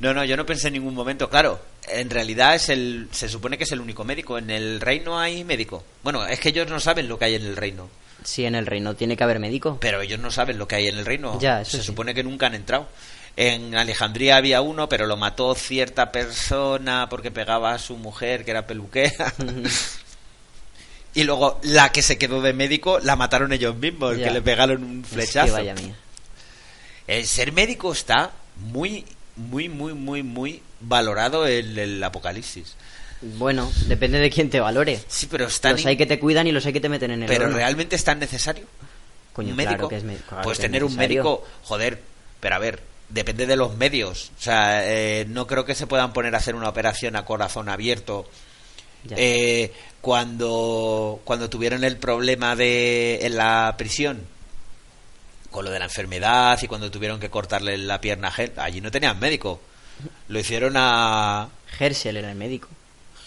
[0.00, 1.30] No, no, yo no pensé en ningún momento.
[1.30, 4.36] Claro, en realidad es el, se supone que es el único médico.
[4.36, 5.84] En el reino hay médico.
[6.02, 7.88] Bueno, es que ellos no saben lo que hay en el reino.
[8.24, 9.78] Sí, en el reino tiene que haber médico.
[9.80, 11.38] Pero ellos no saben lo que hay en el reino.
[11.38, 11.86] Ya, eso se sí.
[11.86, 12.88] supone que nunca han entrado.
[13.36, 18.52] En Alejandría había uno, pero lo mató cierta persona porque pegaba a su mujer, que
[18.52, 19.32] era peluquera.
[21.14, 24.24] y luego la que se quedó de médico la mataron ellos mismos, Ya.
[24.28, 25.52] que le pegaron un Es que flechazo.
[25.52, 25.94] vaya mía.
[27.06, 29.04] El ser médico está muy,
[29.36, 32.74] muy, muy, muy, muy valorado en el apocalipsis.
[33.20, 35.00] Bueno, depende de quién te valore.
[35.08, 37.22] Sí, pero está Los hay que te cuidan y los hay que te meten en
[37.22, 37.56] el pero horno.
[37.56, 38.64] realmente es tan necesario.
[39.32, 39.88] Coño, un claro médico.
[39.88, 42.00] que es claro pues que es tener un médico, joder,
[42.40, 44.32] pero a ver, depende de los medios.
[44.38, 47.68] O sea, eh, no creo que se puedan poner a hacer una operación a corazón
[47.68, 48.28] abierto.
[49.10, 54.26] Eh, cuando, cuando tuvieron el problema de en la prisión
[55.50, 58.90] con lo de la enfermedad y cuando tuvieron que cortarle la pierna a allí no
[58.90, 59.60] tenían médico.
[60.28, 62.68] Lo hicieron a Herschel era el médico.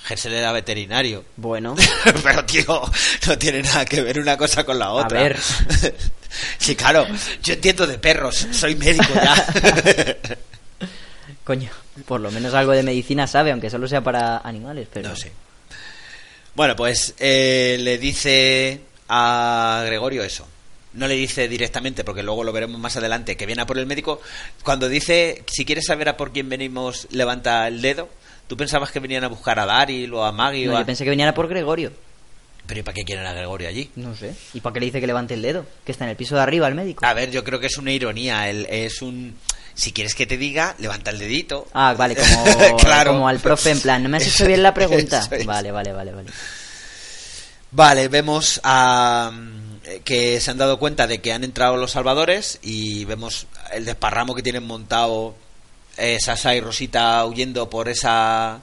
[0.08, 1.26] Gersel era veterinario.
[1.36, 1.76] Bueno,
[2.24, 2.82] Pero, tío,
[3.28, 5.22] no tiene nada que ver una cosa con la otra.
[5.22, 5.38] ver.
[6.58, 7.08] sí, claro,
[7.44, 9.46] yo entiendo de perros, soy médico ya.
[11.44, 11.70] coño,
[12.06, 15.10] por lo menos algo de medicina sabe, aunque solo sea para animales, pero...
[15.10, 15.32] no sé.
[16.56, 20.48] Bueno, pues eh, le dice a Gregorio eso.
[20.94, 23.86] No le dice directamente, porque luego lo veremos más adelante, que viene a por el
[23.86, 24.20] médico.
[24.64, 28.10] Cuando dice, si quieres saber a por quién venimos, levanta el dedo.
[28.48, 30.66] ¿Tú pensabas que venían a buscar a Daryl o a Maggie?
[30.66, 30.80] No, o a...
[30.80, 31.92] yo pensé que venía por Gregorio.
[32.68, 33.90] Pero ¿y para qué quieren a Gregorio allí?
[33.96, 34.36] No sé.
[34.54, 35.66] ¿Y para qué le dice que levante el dedo?
[35.86, 37.06] Que está en el piso de arriba el médico.
[37.06, 38.50] A ver, yo creo que es una ironía.
[38.50, 39.36] el- es un.
[39.74, 41.68] Si quieres que te diga, levanta el dedito.
[41.74, 43.14] Ah, vale, como, Claro.
[43.14, 45.26] como al profe en plan, ¿no me has hecho bien la pregunta?
[45.32, 45.46] Es.
[45.46, 46.30] Vale, vale, vale, vale.
[47.72, 49.32] Vale, vemos a.
[49.34, 53.86] mm, que se han dado cuenta de que han entrado los salvadores y vemos el
[53.86, 55.36] desparramo que tienen montado
[55.98, 58.60] eh, Sasa y Rosita huyendo por esa.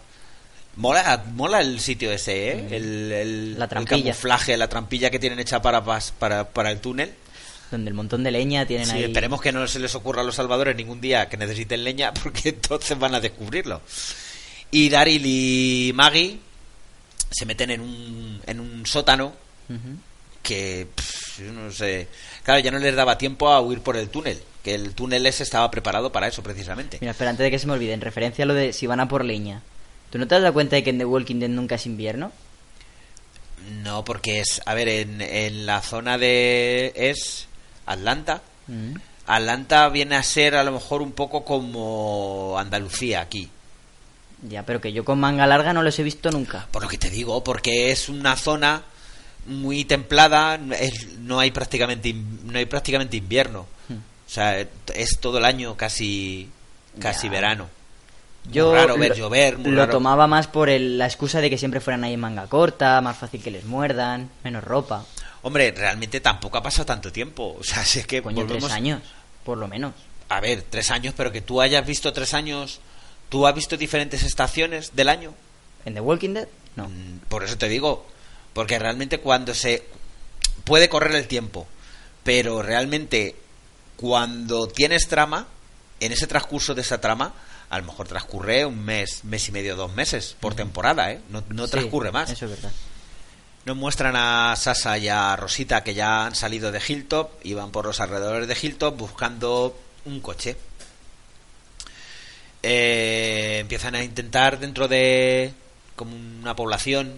[0.76, 2.66] Mola, mola el sitio ese, ¿eh?
[2.70, 7.12] El, el- La el camuflaje, la trampilla que tienen hecha para, para, para el túnel.
[7.70, 9.04] Donde el montón de leña tienen Sí, ahí...
[9.04, 12.50] esperemos que no se les ocurra a los salvadores ningún día que necesiten leña, porque
[12.50, 13.80] entonces van a descubrirlo.
[14.70, 16.38] Y Daryl y Maggie
[17.30, 19.32] se meten en un, en un sótano
[20.42, 22.08] que pff, yo no sé.
[22.42, 25.42] Claro, ya no les daba tiempo a huir por el túnel, que el túnel ese
[25.42, 26.98] estaba preparado para eso precisamente.
[27.00, 29.00] Mira, espera, antes de que se me olvide, en referencia a lo de si van
[29.00, 29.62] a por leña.
[30.14, 32.31] ¿Tú no te has dado cuenta de que en The Walking Dead nunca es invierno?
[33.83, 37.48] No, porque es, a ver, en, en la zona de es
[37.85, 38.40] Atlanta.
[38.68, 38.94] Mm.
[39.27, 43.50] Atlanta viene a ser a lo mejor un poco como Andalucía aquí.
[44.48, 46.68] Ya, pero que yo con manga larga no los he visto nunca.
[46.70, 48.83] Por lo que te digo, porque es una zona
[49.46, 53.66] muy templada, es- no hay prácticamente no hay prácticamente invierno.
[53.88, 53.94] Hmm.
[53.94, 56.48] O sea, es todo el año casi
[57.00, 57.33] casi Ya.
[57.33, 57.68] verano.
[58.44, 59.92] Muy Yo raro ver lo- llover, muy lo raro.
[59.92, 63.16] tomaba más por el- la excusa de que siempre fueran ahí en manga corta, más
[63.16, 65.04] fácil que les muerdan, menos ropa.
[65.42, 67.57] Hombre, realmente tampoco ha pasado tanto tiempo.
[67.59, 69.02] O sea, si es que Coño, volvemos tres años,
[69.44, 69.94] por lo menos.
[70.28, 72.80] a ver, tres años, pero que tú hayas visto tres años,
[73.28, 75.35] tú has visto diferentes estaciones del año.
[75.85, 76.48] ¿En The Walking Dead?
[76.76, 76.88] No.
[76.88, 78.07] Mm, Por eso te digo,
[78.52, 79.85] porque realmente cuando se
[80.64, 81.66] puede correr el tiempo,
[82.24, 83.37] pero realmente
[83.96, 85.46] cuando tienes trama,
[86.00, 87.33] en ese transcurso de esa trama,
[87.70, 91.20] a lo mejor transcurre un mes, mes y medio, dos meses por temporada, ¿eh?
[91.31, 92.31] No, no Sí, transcurre más.
[92.31, 92.72] Eso es verdad.
[93.64, 97.70] Nos muestran a Sasa y a Rosita que ya han salido de Hilltop y van
[97.70, 100.57] por los alrededores de Hilltop buscando un coche.
[102.62, 105.53] Eh, empiezan a intentar dentro de
[105.96, 107.14] como una población,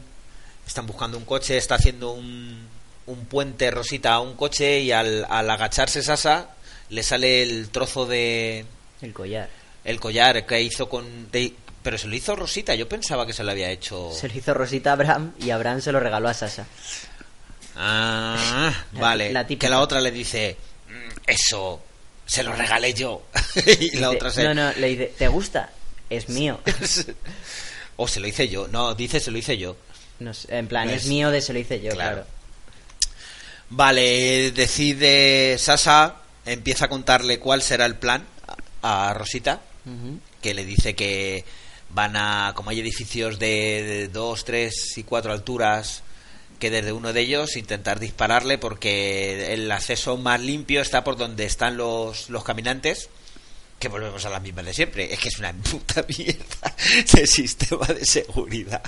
[0.67, 2.69] están buscando un coche, está haciendo un,
[3.07, 6.51] un puente Rosita a un coche y al, al agacharse Sasa
[6.91, 8.65] le sale el trozo de
[9.03, 9.49] El collar.
[9.87, 13.43] El collar que hizo con de- pero se lo hizo Rosita, yo pensaba que se
[13.45, 16.35] lo había hecho Se lo hizo Rosita a Abraham y Abraham se lo regaló a
[16.35, 16.67] Sasa.
[17.77, 19.33] Ah, vale.
[19.33, 20.57] la que la otra le dice,
[20.89, 21.81] "Mm, eso,
[22.27, 23.23] se lo regalé yo.
[23.57, 24.45] y la Dice, otra se...
[24.45, 25.71] No, no, le dice, ¿te gusta?
[26.11, 26.61] Es mío.
[27.97, 28.67] o se lo hice yo.
[28.69, 29.77] No, dice se lo hice yo.
[30.19, 32.25] No sé, en plan, No es, es- mío de se lo hice yo, Claro.
[32.25, 32.27] claro.
[33.69, 38.25] Vale, decide Sasa, empieza a contarle cuál será el plan
[38.83, 39.15] a a
[40.43, 41.45] Que le dice que
[41.91, 46.03] van a, como hay edificios de, de dos, tres y cuatro alturas,
[46.59, 51.45] que desde uno de ellos intentar dispararle porque el acceso más limpio está por donde
[51.45, 53.09] están los, los caminantes,
[53.79, 55.13] que volvemos a la misma de siempre.
[55.13, 56.75] Es que es una puta mierda
[57.13, 58.83] de sistema de seguridad.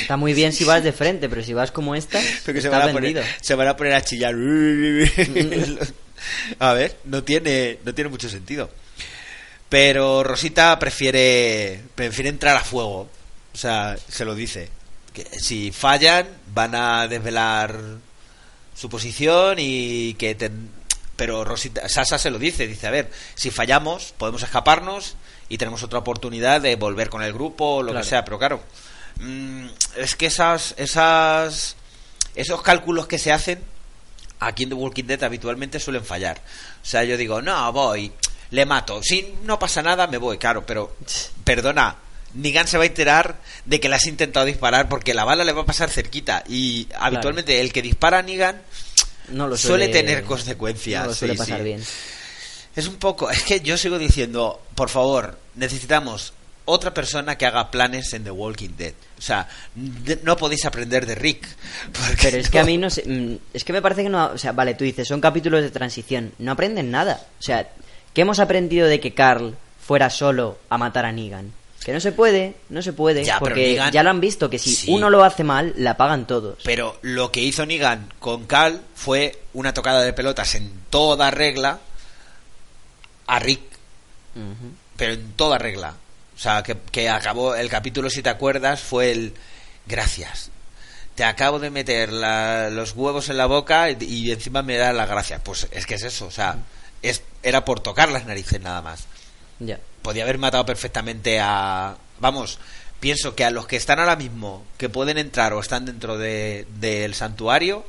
[0.00, 2.88] Está muy bien si vas de frente, pero si vas como esta, Porque se van,
[2.88, 4.34] a poner, se van a poner a chillar.
[6.58, 8.70] a ver, no tiene, no tiene mucho sentido.
[9.72, 13.08] Pero Rosita prefiere, prefiere entrar a fuego.
[13.54, 14.68] O sea, se lo dice.
[15.14, 17.74] Que si fallan, van a desvelar
[18.74, 20.34] su posición y que...
[20.34, 20.68] ten-
[21.16, 22.66] Pero Rosita, Sasa se lo dice.
[22.66, 25.16] Dice, a ver, si fallamos, podemos escaparnos
[25.48, 28.04] y tenemos otra oportunidad de volver con el grupo o lo Claro.
[28.04, 28.24] que sea.
[28.26, 28.62] Pero claro,
[29.20, 31.76] mm, es que esas, esas,
[32.34, 33.58] esos cálculos que se hacen
[34.38, 36.42] aquí en The Walking Dead habitualmente suelen fallar.
[36.82, 38.12] O sea, yo digo, no, voy,
[38.52, 39.02] le mato.
[39.02, 40.96] Si no pasa nada, me voy, claro, pero
[41.44, 41.96] perdona.
[42.34, 43.36] Negan se va a enterar
[43.66, 46.88] de que le has intentado disparar porque la bala le va a pasar cerquita y
[46.98, 48.62] habitualmente el que dispara a Negan
[49.28, 51.02] No lo suele, suele, tener consecuencias.
[51.02, 51.64] No lo suele sí, pasar sí.
[51.64, 51.84] bien.
[52.74, 56.32] Es un poco, es que yo sigo diciendo, por favor, necesitamos
[56.64, 58.94] otra persona que haga planes en The Walking Dead.
[59.18, 61.46] O sea, de- no podéis aprender de Rick.
[61.92, 63.02] porque Pero es que a mí no sé.
[63.06, 64.26] mm, Es que me parece que no.
[64.28, 66.32] O sea, vale, tú dices, son capítulos de transición.
[66.38, 67.20] No aprenden nada.
[67.38, 67.68] O sea,
[68.14, 71.52] ¿qué hemos aprendido de que Carl fuera solo a matar a Negan?
[71.84, 73.24] Que no se puede, no se puede.
[73.24, 74.90] Ya, porque Negan- ya lo han visto, que si Sí.
[74.92, 76.58] uno lo hace mal, la pagan todos.
[76.64, 81.80] Pero lo que hizo Negan con Cal fue una tocada de pelotas en toda regla
[83.26, 83.60] a Rick,
[84.96, 85.94] pero en toda regla.
[86.36, 89.34] O sea, que, que acabó el capítulo, si te acuerdas, fue el
[89.86, 90.50] gracias.
[91.14, 94.94] Te acabo de meter la- los huevos en la boca y, y encima me das
[94.94, 95.40] las gracias.
[95.44, 96.56] Pues es que es eso, o sea,
[97.02, 99.04] es, era por tocar las narices nada más.
[99.58, 99.78] Ya.
[100.02, 101.96] Podía haber matado perfectamente a...
[102.20, 102.58] Vamos,
[103.00, 106.66] pienso que a los que están ahora mismo, que pueden entrar o están dentro de-
[106.80, 107.84] del santuario,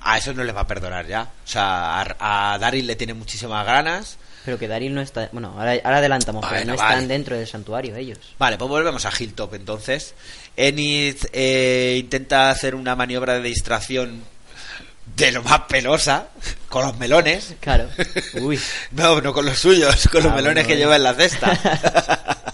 [0.00, 1.22] a eso no les va a perdonar ya.
[1.44, 4.18] O sea, a, a Daryl le tiene muchísimas ganas.
[4.44, 5.28] Pero que Daryl no está.
[5.30, 6.94] Bueno, ahora, ahora adelantamos, pero Bueno, no vale.
[6.94, 8.18] están dentro del santuario ellos.
[8.38, 10.14] Vale, pues volvemos a Hilltop entonces.
[10.56, 14.24] Enid eh, intenta hacer una maniobra de distracción
[15.16, 16.28] de lo más pelosa
[16.68, 17.54] con los melones.
[17.60, 17.88] Claro.
[18.40, 18.58] Uy.
[18.92, 22.28] No, no con los suyos, con los Ah, melones bueno, que lleva en la cesta.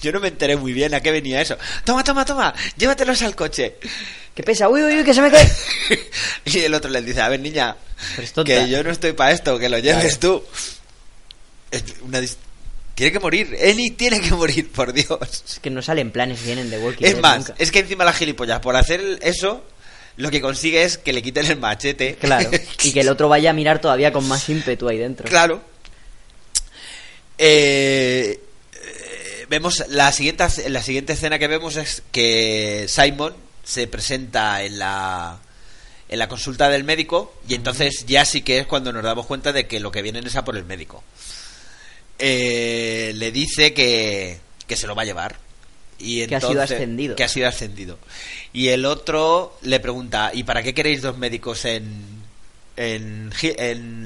[0.00, 1.56] Yo no me enteré muy bien a qué venía eso.
[1.84, 3.76] Toma, toma, toma, llévatelos al coche.
[4.34, 4.68] ¿Qué pesa?
[4.70, 5.50] Uy, uy, uy, que se me cae.
[6.46, 7.76] Y el otro le dice, a ver, niña,
[8.46, 10.42] que yo no estoy para esto, que lo lleves tú.
[12.02, 12.36] Una dis-
[12.94, 15.44] Tiene que morir, Eni tiene que morir, por Dios.
[15.46, 17.54] Es que no salen planes bien en The Walking Es más, nunca.
[17.58, 19.62] es que encima la gilipollas, por hacer eso,
[20.20, 22.16] lo que consigue es que le quiten el machete.
[22.16, 22.50] Claro.
[22.84, 25.28] Y que el otro vaya a mirar todavía con más ímpetu ahí dentro.
[25.28, 25.62] Claro.
[27.38, 28.40] Eh,
[28.74, 34.78] eh, vemos la siguiente, la siguiente escena que vemos es que Simon se presenta en
[34.78, 35.38] la
[36.08, 39.52] en la consulta del médico y entonces ya sí que es cuando nos damos cuenta
[39.52, 41.04] de que lo que vienen es a por el médico.
[42.18, 45.36] Eh, le dice que, que se lo va a llevar.
[46.00, 47.14] Y Que ha sido ascendido.
[47.16, 47.98] Que ha sido ascendido.
[48.52, 51.84] Y el otro le pregunta, ¿y para qué queréis dos médicos en,
[52.76, 53.30] en,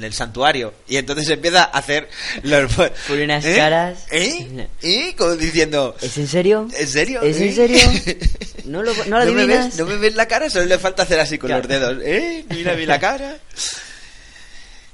[0.03, 0.75] el santuario?
[0.89, 2.09] Y entonces empieza a hacer
[2.43, 2.71] los...
[3.09, 3.55] Unas ¿Eh?
[3.57, 4.07] caras.
[4.11, 4.67] ¿Eh?
[4.83, 5.15] ¿Eh?
[5.17, 5.97] Como diciendo...
[6.03, 6.69] ¿Es en serio?
[6.77, 7.23] ¿En serio?
[7.23, 7.47] ¿Es ¿Eh?
[7.49, 7.79] en serio?
[8.65, 10.51] ¿No lo, no lo ¿No me, ves, ¿No me ves la cara?
[10.51, 11.63] Solo le falta hacer así con Claro.
[11.63, 11.99] los dedos.
[12.05, 12.45] ¿Eh?
[12.51, 13.37] Mira, mira la cara.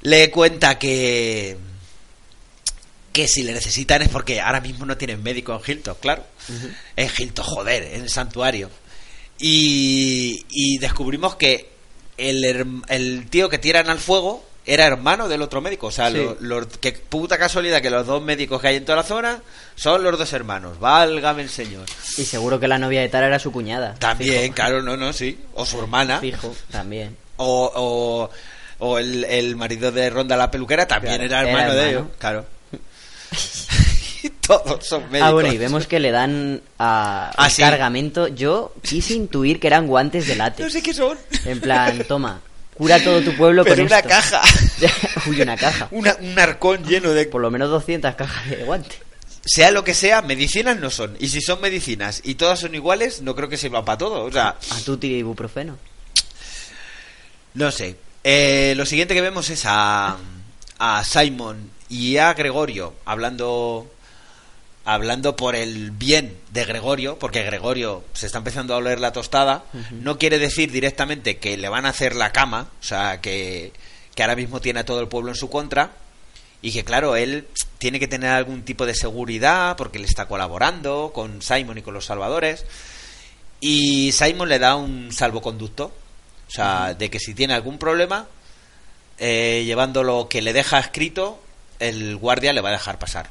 [0.03, 1.57] Le cuenta que.
[3.13, 6.25] Que si le necesitan es porque ahora mismo no tienen médico en Hilton, claro.
[6.97, 8.71] En Hilton, joder, en el santuario.
[9.39, 11.69] Y, y descubrimos que
[12.19, 15.87] el, el tío que tiran al fuego era hermano del otro médico.
[15.89, 16.17] O sea, Sí.
[16.19, 19.43] lo- lo- que puta casualidad que los dos médicos que hay en toda la zona
[19.75, 20.79] son los dos hermanos.
[20.79, 21.87] Válgame el señor.
[22.19, 23.95] Y seguro que la novia de Tara era su cuñada.
[23.99, 24.55] También, Fijo.
[24.55, 25.39] claro, no, no, sí.
[25.55, 26.21] O su hermana.
[26.21, 27.17] Fijo, también.
[27.39, 28.31] O, o,
[28.87, 32.07] o el, el marido de Ronda la peluquera también Claro, era era hermano de ellos.
[32.19, 32.45] Claro.
[34.47, 35.29] Todos son médicos.
[35.29, 37.63] Ah, bueno, y vemos que le dan a Ah, un sí.
[37.63, 38.29] cargamento.
[38.29, 40.65] Yo quise intuir que eran guantes de látex.
[40.67, 41.17] No sé qué son.
[41.45, 42.41] En plan, toma,
[42.77, 44.09] cura todo tu pueblo Pero con una esto.
[44.09, 44.43] caja.
[45.27, 45.89] Uy, una caja.
[45.93, 47.27] Una- un arcón lleno de...
[47.27, 48.99] Por lo menos 200 cajas de guantes.
[49.45, 51.17] Sea lo que sea, medicinas no son.
[51.21, 54.25] Y si son medicinas y todas son iguales, no creo que sirvan para todo.
[54.25, 55.79] O sea, A tutti y ibuprofeno.
[57.55, 57.97] no sé.
[58.23, 60.17] Eh, lo siguiente que vemos es a,
[60.79, 63.91] a Simon y a Gregorio hablando
[64.85, 69.65] hablando por el bien de Gregorio, porque Gregorio se está empezando a oler la tostada,
[69.91, 73.73] no quiere decir directamente que le van a hacer la cama, o sea, que,
[74.15, 75.93] que ahora mismo tiene a todo el pueblo en su contra,
[76.63, 77.47] y que claro, él
[77.79, 81.95] tiene que tener algún tipo de seguridad, porque le está colaborando con Simon y con
[81.95, 82.65] los salvadores,
[83.61, 88.27] y Simon le da un salvoconducto, o sea, de que si tiene algún problema,
[89.19, 91.39] eh, llevando lo que le deja escrito,
[91.81, 93.29] el guardia le va a dejar pasar.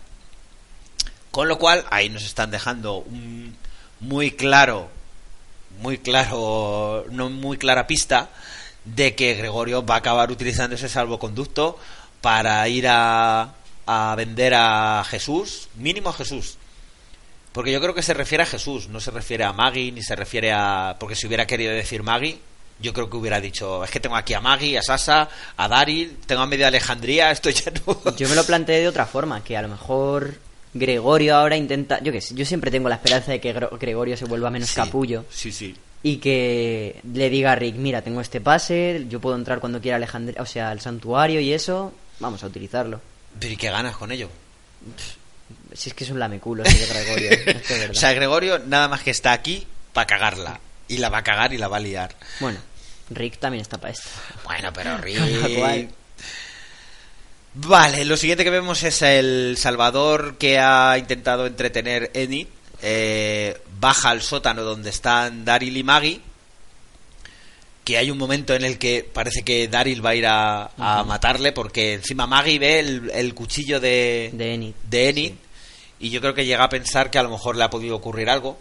[1.32, 3.56] Con lo cual, ahí nos están dejando un
[4.00, 4.90] muy claro,
[5.82, 8.30] muy claro, no muy clara pista
[8.86, 11.78] de que Gregorio va a acabar utilizando ese salvoconducto
[12.22, 13.54] para ir a,
[14.18, 16.58] vender a Jesús, mínimo a Jesús.
[17.52, 20.16] Porque yo creo que se refiere a Jesús, no se refiere a Maggie, ni se
[20.16, 20.98] refiere a...
[21.00, 22.40] Porque si hubiera querido decir Maggie,
[22.82, 26.18] yo creo que hubiera dicho, es que tengo aquí a Maggie, a Sasa, a Daryl,
[26.26, 28.15] tengo a media Alejandría, esto ya no...
[28.18, 30.36] Yo me lo planteé de otra forma, que a lo mejor
[30.74, 34.26] Gregorio ahora intenta, yo qué sé, yo siempre tengo la esperanza de que Gregorio se
[34.26, 35.76] vuelva menos Sí, capullo Sí, sí.
[36.04, 39.98] y que le diga a Rick, mira, tengo este pase, yo puedo entrar cuando quiera
[39.98, 43.02] Alejandría, o sea, al santuario y eso, vamos a utilizarlo.
[43.39, 44.30] Pero ¿y qué ganas con ello?
[45.74, 47.92] Si es que es un lameculo ese de Gregorio, es que es verdad.
[47.92, 50.60] O sea, Gregorio nada más que está aquí para cagarla.
[50.88, 52.15] Y la va a cagar y la va a liar.
[52.39, 52.58] Bueno,
[53.10, 54.10] Rick también está para esto.
[54.43, 55.89] Bueno, pero Rick...
[57.56, 62.48] Vale, lo siguiente que vemos es el Salvador que ha intentado entretener Enid.
[62.82, 66.22] Eh, baja al sótano donde están Daryl y Maggie.
[67.84, 71.04] Que hay un momento en el que parece que Daryl va a ir a, a
[71.04, 74.74] matarle porque encima Maggie ve el, el cuchillo de, De Enid.
[74.88, 75.34] de Enid
[76.00, 78.30] y yo creo que llega a pensar que a lo mejor le ha podido ocurrir
[78.30, 78.58] algo,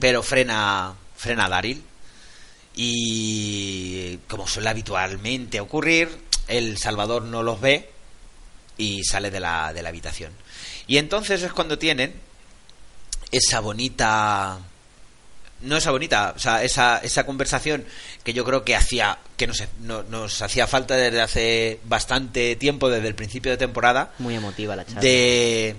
[0.00, 1.82] pero frena, frena a Daryl.
[2.76, 6.08] Y como suele habitualmente ocurrir,
[6.48, 7.90] el Salvador no los ve
[8.76, 10.32] y sale de la, de la habitación.
[10.86, 12.14] Y entonces es cuando tienen
[13.30, 14.58] esa bonita
[15.60, 17.86] no esa bonita, o sea, esa, esa conversación
[18.22, 22.90] que yo creo que hacía, que nos, no- nos hacía falta desde hace bastante tiempo,
[22.90, 25.00] desde el principio de temporada, Muy emotiva la charla.
[25.00, 25.74] de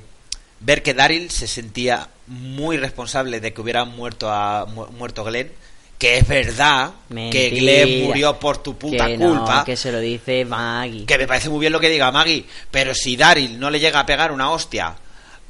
[0.61, 5.51] ver que Daryl se sentía muy responsable de que hubiera muerto a mu- muerto Glenn,
[5.97, 6.91] que es verdad
[7.31, 7.49] que.
[7.51, 9.63] Glenn murió por tu puta que no, culpa.
[9.65, 11.05] que se lo dice Maggie.
[11.05, 13.99] Que me parece muy bien lo que diga Maggie, pero si Daryl no le llega
[14.01, 14.95] a pegar una hostia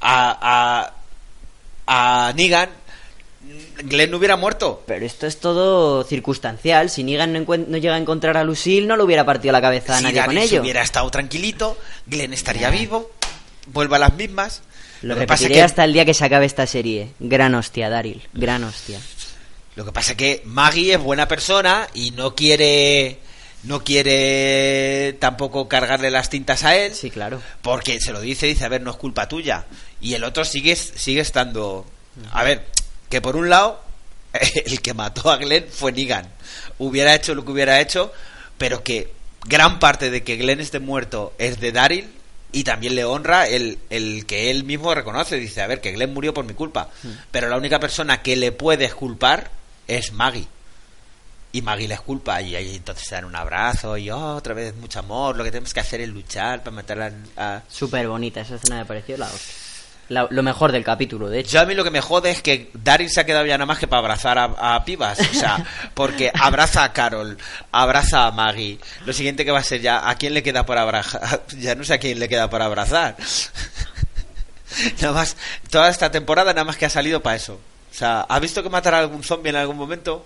[0.01, 0.93] a,
[1.87, 2.69] a, a Negan,
[3.83, 4.83] Glenn no hubiera muerto.
[4.87, 6.89] Pero esto es todo circunstancial.
[6.89, 9.95] Si Negan no, no llega a encontrar a Lucille, no le hubiera partido la cabeza
[9.95, 10.61] a si nadie Daryl con ello.
[10.61, 11.77] hubiera estado tranquilito,
[12.07, 13.11] Glenn estaría vivo,
[13.67, 14.61] vuelve a las mismas.
[15.01, 17.11] Lo, que pasa repetiré que- hasta el día que se acabe esta serie.
[17.19, 18.23] Gran hostia, Daryl.
[18.33, 18.99] Gran hostia.
[19.75, 23.19] Lo que pasa es que Maggie es buena persona y no quiere
[23.63, 27.41] no quiere tampoco cargarle las tintas a él Sí, claro.
[27.61, 29.65] porque se lo dice dice a ver no es culpa tuya
[29.99, 31.85] y el otro sigue sigue estando
[32.31, 32.65] a ver
[33.09, 33.81] que por un lado
[34.65, 36.27] el que mató a Glenn fue Negan.
[36.77, 38.11] Hubiera hecho lo que hubiera hecho,
[38.57, 39.11] pero que
[39.45, 42.09] gran parte de que Glenn esté muerto es de Daryl
[42.51, 45.37] y también le honra el, el que él mismo reconoce.
[45.37, 46.89] Dice, a ver, que Glenn murió por mi culpa.
[47.31, 49.51] Pero la única persona que le puedes culpar
[49.87, 50.47] es Maggie.
[51.51, 54.75] Y Maggie le culpa y ahí entonces se dan un abrazo y oh, otra vez
[54.75, 57.61] mucho amor, lo que tenemos que hacer es luchar para matar a...
[57.69, 59.29] Súper bonita, esa escena me pareció la.
[60.09, 61.51] La- lo mejor del capítulo, de hecho.
[61.53, 63.65] Yo a mí lo que me jode es que Daryl se ha quedado ya nada
[63.65, 65.17] más que para abrazar a, a pibas.
[65.19, 65.65] O sea,
[65.95, 67.37] porque abraza a Carol,
[67.71, 68.77] abraza a Maggie.
[69.05, 71.43] Lo siguiente que va a ser ya, ¿a quién le queda por abrazar?
[71.57, 73.15] Ya no sé a quién le queda por abrazar.
[75.01, 75.37] Nada más,
[75.69, 77.59] toda esta temporada nada más que ha salido para eso.
[77.95, 80.25] O sea, ¿ha visto que matará a algún zombie en algún momento?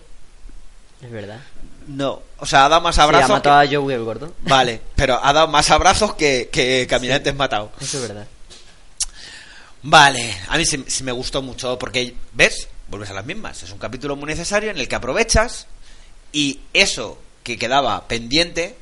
[1.03, 1.39] Es verdad.
[1.88, 2.22] No.
[2.39, 3.30] O sea, ha dado más Sí, ha abrazos.
[3.30, 4.34] matado que- a Joey el gordo.
[4.41, 7.72] Vale, pero ha dado más abrazos que, que caminantes matado.
[7.80, 8.28] Eso es verdad.
[9.82, 12.67] Vale, a mí sí, sí me gustó mucho porque, ¿ves?
[12.89, 13.63] Vuelves a las mismas.
[13.63, 15.67] Es un capítulo muy necesario en el que aprovechas
[16.34, 18.76] y eso que quedaba pendiente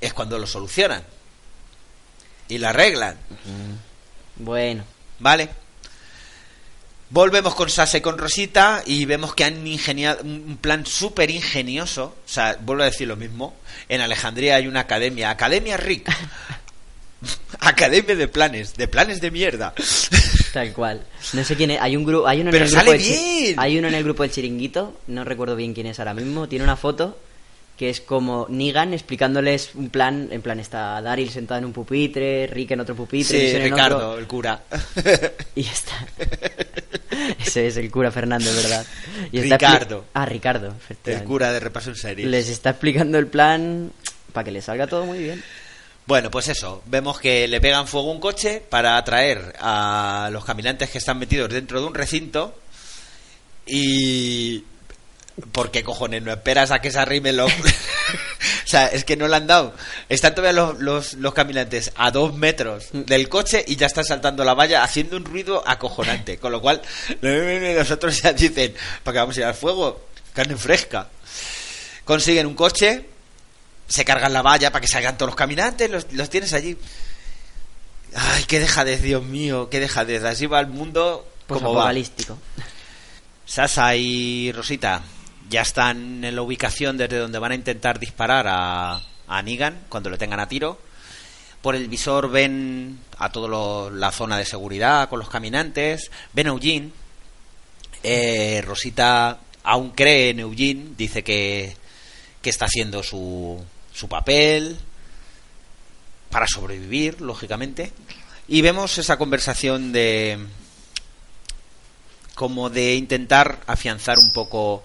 [0.00, 1.02] es cuando lo solucionan
[2.48, 3.16] y lo arreglan,
[4.36, 4.84] Bueno,
[5.18, 5.48] ¿vale?
[7.08, 12.16] Volvemos con Sasa y con Rosita y vemos que han ingeniado un plan súper ingenioso.
[12.26, 13.54] O sea, vuelvo a decir lo mismo.
[13.88, 16.10] En Alejandría hay una academia, Academia Rick.
[17.60, 19.72] academia de planes, de planes de mierda.
[20.52, 21.04] tal cual.
[21.32, 21.80] No sé quién es.
[21.80, 23.54] Hay un grupo, hay uno Pero en el grupo sale bien.
[23.58, 26.48] Hay uno en el grupo del chiringuito, no recuerdo bien quién es ahora mismo.
[26.48, 27.18] Tiene una foto
[27.76, 32.46] que es como Negan explicándoles un plan, en plan está Daryl sentado en un pupitre,
[32.46, 34.62] Rick en otro pupitre, Sí, en Ricardo, otro, el cura.
[35.54, 36.06] y ya está.
[37.44, 38.86] Ese es el cura Fernando, ¿verdad?
[39.32, 40.04] Y está Ricardo.
[40.14, 42.28] Ah, Ricardo, El cura de repaso en series.
[42.28, 43.92] Les está explicando el plan
[44.32, 45.42] para que le salga todo muy bien.
[46.06, 50.44] Bueno, pues eso, vemos que le pegan fuego a un coche para atraer a los
[50.44, 52.54] caminantes que están metidos dentro de un recinto
[53.66, 54.64] y...
[55.52, 57.52] ¿Por qué cojones no esperas a que se arrimen los...
[58.64, 59.74] o sea, es que no le han dado.
[60.08, 64.44] Están todavía los, los, los caminantes a dos metros del coche y ya están saltando
[64.44, 66.38] la valla haciendo un ruido acojonante.
[66.38, 66.80] Con lo cual,
[67.20, 70.06] los otros ya dicen, ¿para qué vamos a ir al fuego?
[70.32, 71.08] Carne fresca.
[72.06, 73.04] Consiguen un coche,
[73.88, 76.78] se cargan la valla para que salgan todos los caminantes, los, los tienes allí.
[78.14, 80.24] Ay, qué dejadez, Dios mío, qué dejadez.
[80.24, 81.92] Así va el mundo Pues como va.
[83.44, 85.02] Sasa y Rosita
[85.48, 90.10] ya están en la ubicación desde donde van a intentar disparar a, a Negan cuando
[90.10, 90.78] lo tengan a tiro.
[91.62, 96.10] Por el visor ven a toda la zona de seguridad con los caminantes.
[96.32, 96.90] Ven a Eugene.
[98.02, 100.90] Eh, Rosita aún cree en Eugene.
[100.96, 101.76] Dice que,
[102.40, 104.78] que está haciendo su, su papel
[106.30, 107.92] para sobrevivir, lógicamente.
[108.46, 110.38] Y vemos esa conversación de
[112.36, 114.84] como de intentar afianzar un poco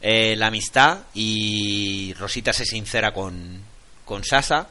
[0.00, 3.60] eh, la amistad y Rosita se sincera con,
[4.04, 4.68] con Sasa,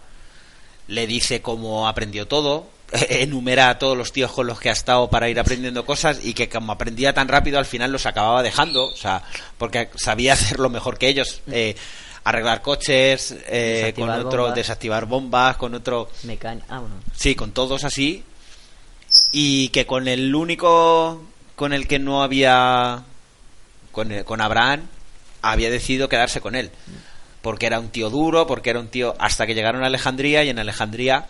[0.88, 5.10] le dice cómo aprendió todo, enumera a todos los tíos con los que ha estado
[5.10, 8.86] para ir aprendiendo cosas y que como aprendía tan rápido al final los acababa dejando,
[8.86, 9.24] o sea,
[9.58, 11.42] porque sabía hacerlo mejor que ellos.
[11.52, 11.76] eh,
[12.24, 14.56] arreglar coches, eh, con Desactivar otro bombas.
[14.56, 16.66] desactivar bombas, con otro Mecánica.
[16.70, 16.96] Ah, bueno.
[17.16, 18.24] Sí, con todos así.
[19.32, 21.24] Y que con el único
[21.56, 23.04] con el que no había.
[23.92, 24.88] Con, con Abraham,
[25.42, 26.72] había decidido quedarse con él.
[27.42, 29.16] Porque era un tío duro, porque era un tío.
[29.20, 31.28] Hasta que llegaron a Alejandría y en Alejandría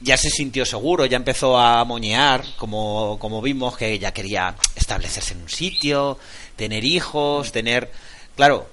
[0.00, 5.34] ya se sintió seguro, ya empezó a moñear, como, como vimos, que ya quería establecerse
[5.34, 6.18] en un sitio,
[6.56, 7.88] tener hijos, tener.
[8.34, 8.68] Claro,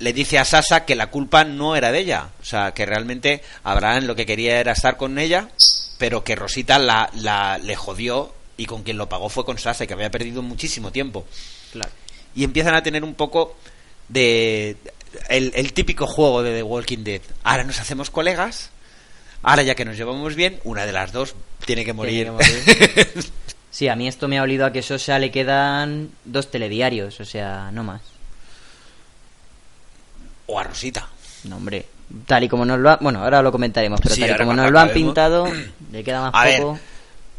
[0.00, 2.28] le dice a Sasa que la culpa no era de ella.
[2.42, 5.48] O sea, que realmente Abraham lo que quería era estar con ella,
[5.96, 9.84] pero que Rosita la, la- le jodió y con quien lo pagó fue con Sasa
[9.84, 11.24] y que había perdido muchísimo tiempo.
[11.72, 11.90] Claro.
[12.34, 13.56] Y empiezan a tener un poco
[14.08, 14.76] de...
[15.28, 17.20] El, el típico juego de The Walking Dead.
[17.44, 18.70] Ahora nos hacemos colegas.
[19.42, 22.30] Ahora ya que nos llevamos bien, una de las dos tiene que morir.
[22.38, 23.08] Tiene que
[23.70, 27.24] Sí, a mí esto me ha olido a que Sosa le quedan dos telediarios, o
[27.24, 28.00] sea, no más.
[30.46, 31.08] o a Rosita.
[31.44, 31.86] No, hombre.
[32.26, 32.98] Tal y como nos lo han...
[33.00, 35.46] Bueno, ahora lo comentaremos, pero Sí, tal y como nos lo han pintado,
[35.90, 36.78] le queda más A ver, poco.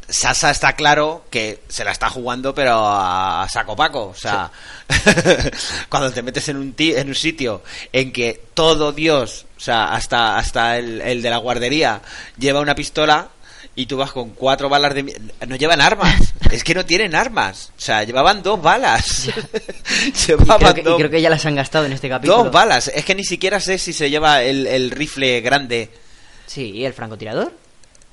[0.08, 4.06] Sasa está claro que se la está jugando, pero a saco paco.
[4.08, 4.52] O sea,
[5.90, 9.94] cuando te metes en un, ti- en un sitio en que todo Dios, o sea,
[9.94, 12.02] hasta, hasta el, el de la guardería,
[12.38, 13.30] lleva una pistola
[13.76, 15.20] y tú vas con cuatro balas de...
[15.48, 16.16] No llevan armas.
[16.52, 17.72] Es que no tienen armas.
[17.78, 19.28] O sea, llevaban dos balas.
[20.08, 22.44] Y creo, que, y creo que ya las han gastado en este capítulo.
[22.44, 22.90] dos balas.
[22.94, 25.90] Es que ni siquiera sé si se lleva el, el rifle grande.
[26.46, 27.52] Sí, ¿y el francotirador?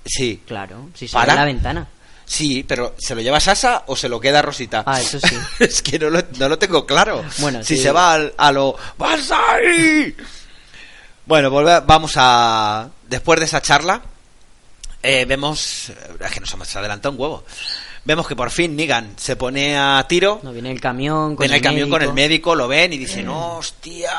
[0.04, 0.42] Sí.
[0.46, 1.34] Claro, si se ¿Para?
[1.34, 1.86] la ventana.
[2.24, 4.82] Sí, pero ¿se lo lleva Sasa o se lo queda Rosita?
[4.86, 5.36] Ah, eso sí.
[5.60, 7.24] es que no lo, no lo tengo claro.
[7.38, 7.82] Bueno, si sí.
[7.82, 10.14] se va al- a lo ¡Banzai!
[11.26, 12.88] Bueno, volve- vamos a.
[13.08, 14.00] Después de esa charla,
[15.02, 15.92] eh, vemos.
[16.20, 17.44] Es que nos hemos adelantado un huevo.
[18.04, 20.40] Vemos que por fin Negan se pone a tiro.
[20.42, 22.14] No, viene el camión con Ven el, camión con el médico.
[22.50, 24.10] médico, lo ven y dicen, hostia,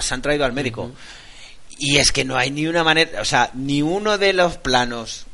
[0.00, 0.90] se han traído al médico.
[1.78, 5.24] Y es que no hay ni una manera, o sea, ni uno de los planos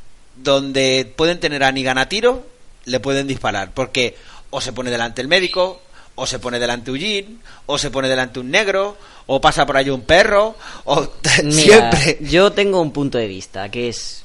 [0.43, 2.45] donde pueden tener a Negan a tiro,
[2.85, 3.71] le pueden disparar.
[3.73, 4.15] Porque
[4.49, 5.81] o se pone delante el médico,
[6.15, 9.89] o se pone delante Eugene, o se pone delante un negro, o pasa por ahí
[9.89, 11.07] un perro, o
[11.43, 12.17] Mira, siempre.
[12.21, 14.23] yo tengo un punto de vista, que es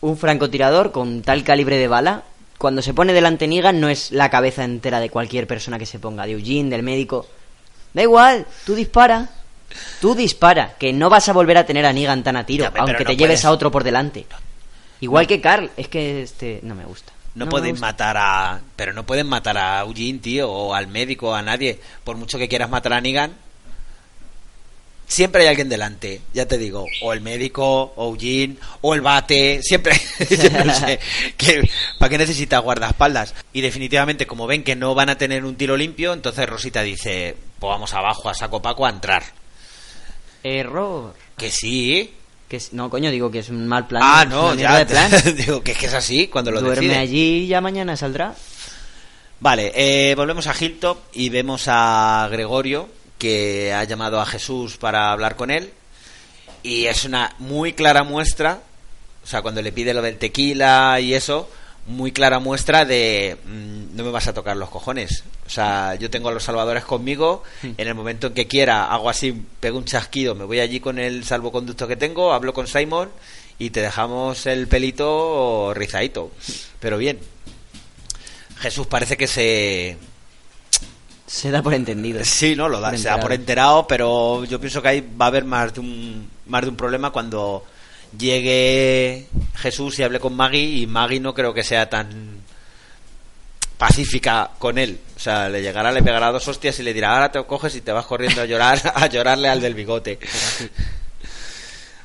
[0.00, 2.22] un francotirador con tal calibre de bala.
[2.58, 5.98] Cuando se pone delante Negan no es la cabeza entera de cualquier persona que se
[5.98, 7.26] ponga, de Eugene, del médico.
[7.92, 9.28] Da igual, tú dispara.
[10.00, 12.80] Tú dispara, que no vas a volver a tener a Negan tan a tiro, Ya,
[12.80, 13.44] aunque no te lleves puedes.
[13.44, 14.24] a otro por delante.
[15.00, 17.12] Igual que Carl, es que este no me gusta.
[17.34, 18.60] No, me pueden matar a.
[18.76, 21.78] Pero no pueden matar a Eugene, tío, o al médico, o a nadie.
[22.02, 23.34] Por mucho que quieras matar a Negan,
[25.06, 26.86] siempre hay alguien delante, ya te digo.
[27.02, 29.60] O el médico, o Eugene, o el bate.
[29.62, 30.00] Siempre.
[30.64, 30.98] no sé.
[31.36, 31.68] Que,
[31.98, 33.34] ¿Para qué necesitas guardaespaldas?
[33.52, 37.36] Y definitivamente, como ven que no van a tener un tiro limpio, entonces Rosita dice:
[37.58, 39.24] Pues vamos abajo a saco paco a entrar.
[40.42, 41.14] Error.
[41.36, 42.15] Que sí.
[42.48, 44.02] Que es- no, coño, digo que es un mal plan.
[44.04, 44.78] Ah, no, ya.
[44.78, 45.10] de plan.
[45.36, 48.34] digo que es que es así cuando lo Duerme allí y ya mañana saldrá.
[49.40, 52.88] Vale, eh, volvemos a Hilltop y vemos a Gregorio
[53.18, 55.72] que ha llamado a Jesús para hablar con él
[56.62, 58.60] y es una muy clara muestra,
[59.22, 61.50] o sea, cuando le pide lo del tequila y eso,
[61.86, 65.24] muy clara muestra de mm, no me vas a tocar los cojones.
[65.46, 69.08] O sea, yo tengo a los salvadores conmigo, en el momento en que quiera hago
[69.08, 73.10] así, pego un chasquido, me voy allí con el salvoconducto que tengo, hablo con Simon
[73.58, 76.30] y te dejamos el pelito rizadito.
[76.80, 77.18] Pero bien,
[78.58, 79.96] Jesús parece que se...
[81.26, 82.24] Se da por entendido.
[82.24, 83.80] Sí, no, lo da, se da por enterado.
[83.80, 86.76] enterado, pero yo pienso que ahí va a haber más de un, más de un
[86.76, 87.64] problema cuando
[88.18, 89.26] llegue
[89.56, 92.40] Jesús y hable con Maggie y Maggie no creo que sea tan
[93.78, 94.98] pacífica con él.
[95.16, 97.80] O sea, le llegará, le pegará dos hostias y le dirá, ahora te coges y
[97.80, 100.18] te vas corriendo a llorar, a llorarle al del bigote.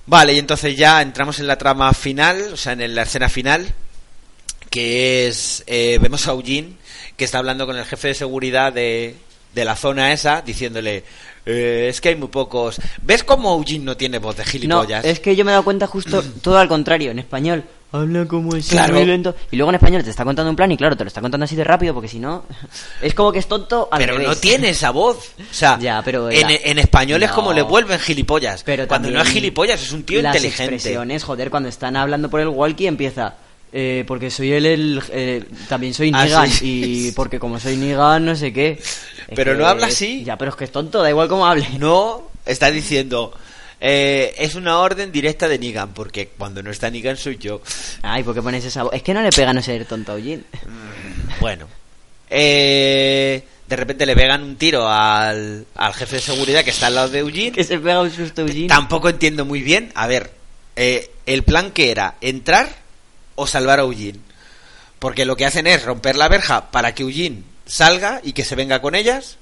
[0.06, 3.74] Vale, y entonces ya entramos en la trama final, o sea, en la escena final,
[4.70, 6.74] que es, eh, vemos a Eugene
[7.16, 9.16] que está hablando con el jefe de seguridad de,
[9.54, 11.04] de la zona esa, diciéndole,
[11.45, 12.79] eh, es que hay muy pocos...
[13.01, 15.05] ¿Ves cómo Eugene no tiene voz de No, gilipollas?
[15.05, 17.11] es que yo me he dado cuenta justo todo al contrario.
[17.11, 17.63] En español
[17.93, 18.93] habla como es Claro.
[18.93, 19.35] muy lento.
[19.51, 21.43] Y luego en español te está contando un plan y claro, te lo está contando
[21.43, 22.45] así de rápido porque si no...
[23.01, 24.27] Es como que es tonto al pero revés.
[24.29, 25.31] no tiene esa voz.
[25.39, 27.35] O sea, Ya, pero en, español es No.
[27.35, 28.63] como le vuelven gilipollas.
[28.63, 30.75] Pero Cuando no es gilipollas, es un tío las inteligente.
[30.75, 33.35] expresiones, joder, cuando están hablando por el walkie empieza...
[33.74, 35.03] eh, porque soy él el...
[35.11, 37.07] eh, también soy Ah, Negan sí.
[37.07, 38.72] y porque como soy Negan no sé qué.
[38.72, 40.24] Es Pero no habla así.
[40.24, 41.67] Ya, pero es que es tonto, da igual cómo hable.
[41.80, 43.34] No, está diciendo,
[43.80, 47.61] eh, es una orden directa de Negan, porque cuando no está Negan soy yo.
[48.01, 48.93] Ay, ¿por qué pones esa voz?
[48.93, 50.43] Es que no le pega no ser tonto a Eugene.
[51.39, 51.67] Bueno.
[52.30, 56.95] Eh, de repente le pegan un tiro al, al jefe de seguridad que está al
[56.95, 57.51] lado de Eugene.
[57.51, 58.67] Que se pega un susto Eugene.
[58.67, 59.91] Tampoco entiendo muy bien.
[59.95, 60.32] A ver,
[60.76, 62.80] eh, el plan que era entrar
[63.41, 64.19] o salvar a Eugene.
[64.99, 68.55] Porque lo que hacen es romper la verja para que Eugene salga y que se
[68.55, 69.37] venga con ellas.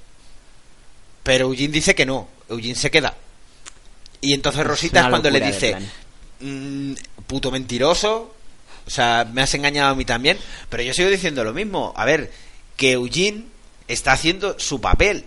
[1.23, 2.27] Pero Eugene dice que no.
[2.49, 3.15] Eugene se queda.
[4.21, 5.75] Y entonces Es Rosita es cuando le dice.
[6.39, 6.93] "Mm,
[7.27, 8.33] puto mentiroso.
[8.85, 10.37] O sea, me has engañado a mí también.
[10.69, 11.93] Pero yo sigo diciendo lo mismo.
[11.95, 12.31] A ver,
[12.77, 13.43] que Eugene
[13.87, 15.25] está haciendo su papel.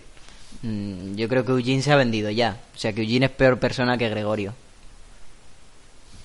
[0.63, 2.59] Mm, Yo creo que Eugene se ha vendido ya.
[2.75, 4.55] O sea, que Eugene es peor persona que Gregorio.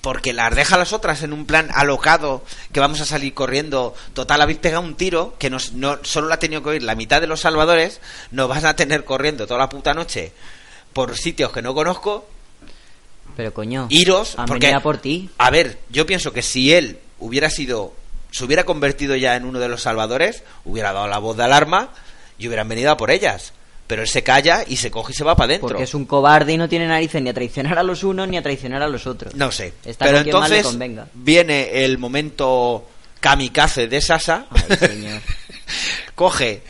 [0.00, 3.94] Porque las deja a las otras en un plan alocado que vamos a salir corriendo.
[4.14, 6.94] Total, habéis pegado un tiro que nos, no, solo la ha tenido que oír la
[6.94, 8.00] mitad de los salvadores.
[8.30, 10.32] Nos van a tener corriendo toda la puta noche
[10.92, 12.28] por sitios que no conozco.
[13.36, 15.30] Pero coño, Iros, han porque a por ti.
[15.38, 17.94] a ver, yo pienso que si él hubiera sido,
[18.30, 21.90] se hubiera convertido ya en uno de los salvadores, hubiera dado la voz de alarma
[22.38, 23.52] y hubieran venido a por ellas.
[23.88, 25.68] Pero él se calla y se coge y se va para adentro.
[25.68, 28.36] Porque es un cobarde y no tiene narices ni a traicionar a los unos ni
[28.36, 29.34] a traicionar a los otros.
[29.34, 29.72] No sé.
[29.84, 30.66] Está Pero entonces
[31.14, 32.86] viene el momento
[33.18, 34.46] kamikaze de Sasa.
[34.50, 35.22] Ay, señor.
[36.14, 36.62] Coge,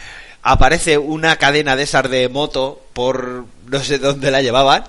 [0.42, 4.84] aparece una cadena de esas de moto por no sé dónde la llevaban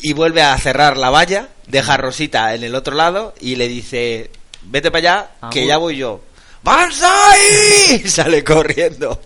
[0.00, 3.68] y vuelve a cerrar la valla, deja a Rosita en el otro lado y le
[3.68, 4.30] dice,
[4.62, 6.22] vete para allá, que ya voy yo.
[6.62, 8.02] ¡Banzai!
[8.06, 9.20] Sale corriendo.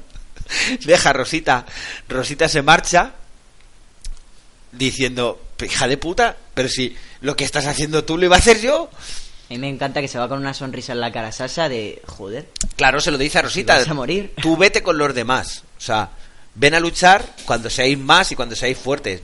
[0.85, 1.67] Deja a Rosita.
[2.09, 3.13] Rosita se marcha
[4.73, 8.61] diciendo, hija de puta, pero si lo que estás haciendo tú lo iba a hacer
[8.61, 8.91] yo.
[9.49, 12.03] A mí me encanta que se va con una sonrisa en la cara Sasa de
[12.07, 12.49] joder.
[12.77, 13.77] Claro, se lo dice a Rosita.
[13.77, 14.35] vas a morir.
[14.43, 15.63] Tú vete con los demás.
[15.79, 16.11] O sea,
[16.55, 19.23] ven a luchar cuando seáis más y cuando seáis fuertes.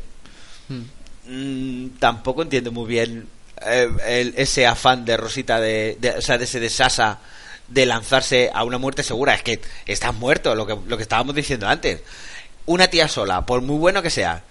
[0.69, 0.83] Mm.
[1.27, 3.29] Mm, tampoco entiendo muy bien
[3.65, 7.19] eh, el- ese afán de Rosita, de, de- o sea, de ese de Sasa,
[7.73, 9.35] de lanzarse a una muerte segura.
[9.35, 12.01] Es que estás muerto, lo que, lo que estábamos diciendo antes.
[12.67, 14.45] Una tía sola, por muy bueno que sea,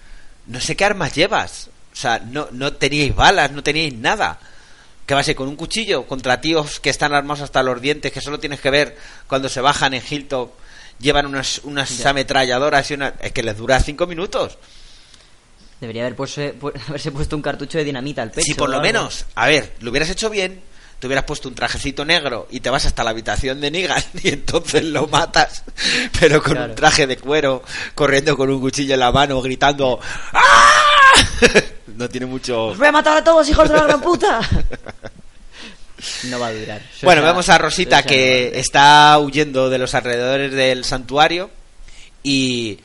[0.46, 1.70] no sé qué armas llevas.
[1.92, 4.38] O sea, no, no teníais balas, no teníais nada.
[5.06, 5.34] ¿Qué va a ser?
[5.34, 6.06] ¿Con un cuchillo?
[6.06, 8.96] Contra tíos que están armados hasta los dientes, que solo tienes que ver
[9.26, 10.50] cuando se bajan en Hilton,
[10.98, 13.14] llevan unas, unas ametralladoras y una...
[13.20, 14.58] Es que les dura cinco minutos.
[15.80, 16.40] Debería haber puesto,
[16.88, 18.46] haberse puesto un cartucho de dinamita al pecho.
[18.46, 20.62] Si por lo menos, a ver, lo hubieras hecho bien,
[21.02, 24.28] te hubieras puesto un trajecito negro y te vas hasta la habitación de Negan y
[24.28, 25.64] entonces lo matas,
[26.20, 26.70] pero con Claro.
[26.70, 27.64] un traje de cuero,
[27.96, 29.98] corriendo con un cuchillo en la mano, gritando
[30.32, 30.72] ¡Ah!
[31.96, 32.66] No tiene mucho...
[32.68, 34.40] ¡Os voy a matar a todos, hijos de la gran puta!
[36.24, 36.82] no va a durar.
[37.02, 41.50] Bueno, ya- vemos a Rosita que está huyendo de los alrededores del santuario
[42.22, 42.78] y...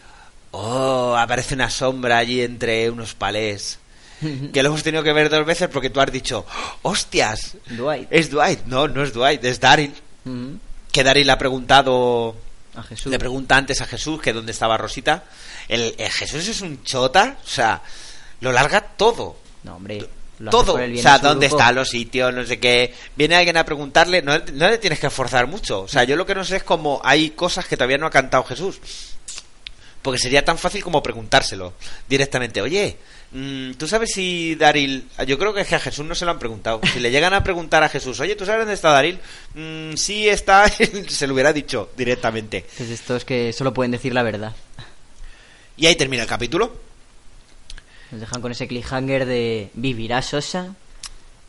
[0.50, 3.78] Oh, aparece una sombra allí entre unos palés.
[4.54, 6.46] Que lo hemos tenido que ver dos veces porque tú has dicho,
[6.82, 7.58] ¡hostias!
[7.70, 8.08] Dwight.
[8.12, 8.66] Es Dwight.
[8.66, 9.94] No, no es Dwight, es Daryl.
[10.26, 10.60] Ujú.
[10.92, 12.36] Que Daryl le ha preguntado...
[12.76, 13.12] A Jesús.
[13.12, 15.24] Le pregunta antes a Jesús que dónde estaba Rosita.
[15.68, 17.82] El, el Jesús es un chota, o sea,
[18.42, 19.38] lo larga todo.
[19.64, 20.08] No, hombre.
[20.52, 21.60] Todo, o sea, dónde grupo.
[21.60, 22.94] están los sitios, no sé qué.
[23.16, 25.82] Viene alguien a preguntarle, no, no le tienes que esforzar mucho.
[25.82, 28.12] O sea, yo lo que no sé es cómo hay cosas que todavía no ha
[28.12, 28.80] cantado Jesús.
[30.04, 31.74] Porque sería tan fácil como preguntárselo
[32.08, 32.62] directamente.
[32.62, 32.98] Oye,
[33.78, 35.08] ¿tú sabes si Daril...
[35.26, 36.82] Yo creo que a Jesús no se lo han preguntado.
[36.94, 39.20] Si le llegan a preguntar a Jesús, oye, ¿tú sabes dónde está Daril?
[39.54, 40.68] Mm, sí está,
[41.08, 42.66] se lo hubiera dicho directamente.
[42.80, 44.56] Es de estos que solo pueden decir la verdad.
[45.78, 46.76] Y ahí termina el capítulo.
[48.12, 50.76] Nos dejan con ese cliffhanger de ¿vivirá Sosa?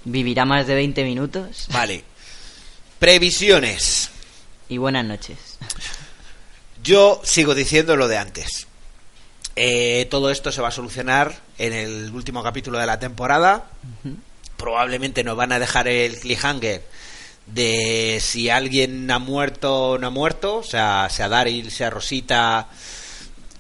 [0.05, 1.67] ¿Vivirá más de 20 minutos?
[1.73, 2.05] Vale.
[2.99, 4.11] Previsiones.
[4.69, 5.39] Y buenas noches.
[6.83, 8.68] Yo sigo diciendo lo de antes.
[9.61, 13.67] Eh, todo esto se va a solucionar en el último capítulo de la temporada.
[14.57, 16.85] Probablemente nos van a dejar el cliffhanger
[17.47, 20.59] de si alguien ha muerto o no ha muerto.
[20.59, 22.69] O sea, sea Daryl, sea Rosita.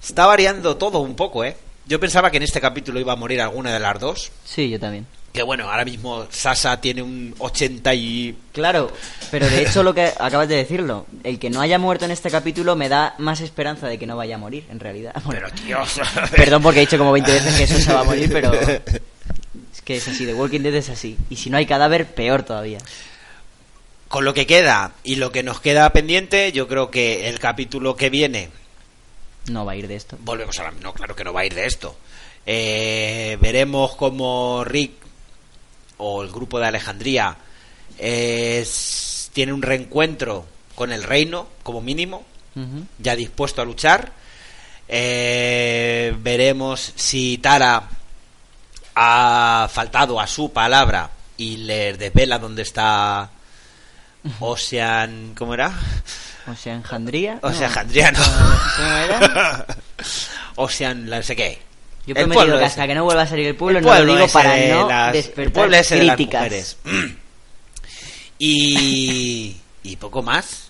[0.01, 1.57] Está variando todo un poco, ¿eh?
[1.86, 4.30] Yo pensaba que en este capítulo iba a morir alguna de las dos.
[4.44, 5.05] Sí, yo también.
[5.33, 8.37] Que bueno, ahora mismo Sasa tiene un 80 y...
[8.53, 8.91] Claro,
[9.31, 12.31] pero de hecho lo que acabas de decirlo, el que no haya muerto en este
[12.31, 15.14] capítulo me da más esperanza de que no vaya a morir, en realidad.
[15.24, 16.01] Bueno, Pero Dios...
[16.35, 18.53] perdón porque he dicho como 20 veces que eso se va a morir, pero
[19.72, 21.16] es que es así, The Walking Dead es así.
[21.31, 22.79] Y si no hay cadáver, peor todavía.
[24.09, 27.95] Con lo que queda y lo que nos queda pendiente, yo creo que el capítulo
[27.97, 28.49] que viene,
[29.51, 30.16] No va a ir de esto.
[30.20, 30.70] volvemos a la...
[30.70, 31.95] No, claro que no va a ir de esto.
[32.47, 34.93] Eh, veremos cómo Rick
[35.99, 37.36] o el grupo de Alejandría
[37.99, 42.24] es- tiene un reencuentro con el reino, como mínimo,
[42.99, 44.12] ya dispuesto a luchar.
[44.88, 47.82] Eh, veremos si Tara
[48.96, 53.30] ha faltado a su palabra y le desvela dónde está
[54.40, 55.34] Ocean...
[55.36, 55.72] ¿Cómo era?
[56.49, 57.38] O sea, enjandría.
[57.42, 57.68] O sea,
[58.12, 58.18] No.
[58.76, 59.66] ¿Cómo era?
[60.57, 61.62] Ocean, la no sé qué.
[62.09, 62.72] Yo he prometido que ese.
[62.72, 64.88] hasta que no vuelva a salir el pueblo, El no lo digo para de no
[64.88, 66.76] las- el despertar pueblo ese de las críticas.
[68.38, 70.68] Y, y poco más.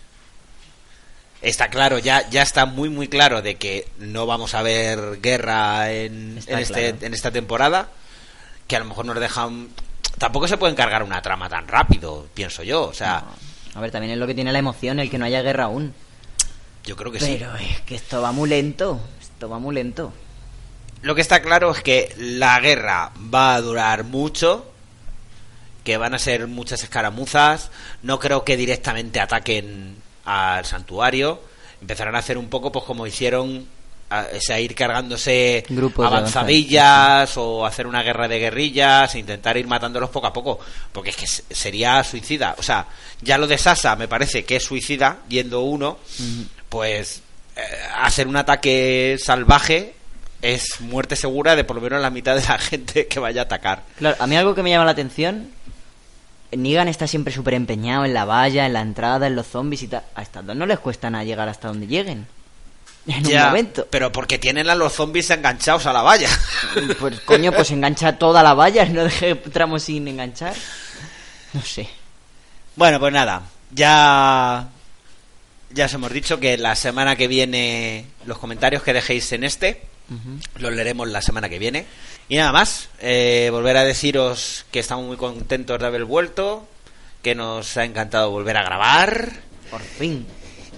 [1.41, 5.93] Está claro, ya, ya está muy muy claro de que no vamos a ver guerra
[5.93, 6.97] en, en, este, claro.
[7.07, 7.89] en esta temporada.
[8.66, 9.68] Que a lo mejor nos dejan...
[10.18, 12.82] Tampoco se puede encargar una trama tan rápido, pienso yo.
[12.86, 13.24] O sea,
[13.74, 15.95] A ver, también es lo que tiene la emoción, el que no haya guerra aún.
[16.84, 17.36] yo creo que sí.
[17.39, 19.01] Pero es que esto va muy lento.
[19.22, 20.12] Esto va muy lento.
[21.03, 24.70] Lo que está claro es que la guerra va a durar mucho,
[25.84, 27.70] que van a ser muchas escaramuzas,
[28.03, 31.40] no creo que directamente ataquen al santuario,
[31.80, 33.66] empezarán a hacer un poco pues como hicieron
[34.11, 34.26] a,
[34.59, 40.26] ir cargándose Grupos avanzadillas o hacer una guerra de guerrillas e intentar ir matándolos poco
[40.26, 40.59] a poco,
[40.92, 42.86] porque es que se- sería suicida, o sea,
[43.22, 45.99] ya lo de Sasa me parece que es suicida, yendo uno,
[46.68, 47.22] pues
[47.57, 47.61] eh,
[47.99, 49.94] hacer un ataque salvaje
[50.43, 53.45] es muerte segura de por lo menos la mitad de la gente que vaya a
[53.45, 53.82] atacar.
[53.97, 55.51] Claro, a mí algo que me llama la atención.
[56.51, 59.89] Negan está siempre súper empeñado en la valla, en la entrada, en los zombies y
[59.89, 60.03] tal.
[60.14, 62.26] A estas dos no les cuesta nada llegar hasta donde lleguen.
[63.07, 63.86] En un Ya, momento.
[63.91, 66.28] Pero porque tienen a los zombies enganchados a la valla.
[67.01, 70.55] Pues coño, pues engancha toda la valla, no deje tramos sin enganchar.
[71.55, 71.89] No sé.
[72.76, 74.68] bueno, pues nada, ya
[75.70, 79.82] ya os hemos dicho que la semana que viene los comentarios que dejéis en este
[80.59, 81.87] Los leeremos la semana que viene.
[82.29, 86.67] Y nada más, eh, volver a deciros que estamos muy contentos de haber vuelto,
[87.23, 89.33] que nos ha encantado volver a grabar
[89.71, 90.27] Por fin.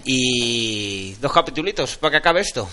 [0.04, 2.68] Y dos capitulitos para que acabe esto.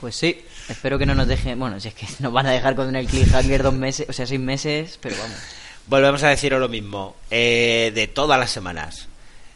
[0.00, 1.58] Pues sí, espero que no nos dejen.
[1.58, 4.26] Bueno, si es que nos van a dejar con el cliffhanger dos meses, o sea,
[4.26, 5.38] seis meses, pero vamos.
[5.86, 7.14] Volvemos a deciros lo mismo.
[7.30, 9.08] eh, de todas las semanas.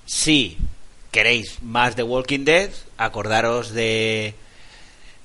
[0.06, 0.56] Si
[1.10, 4.34] queréis más de Walking Dead, acordaros de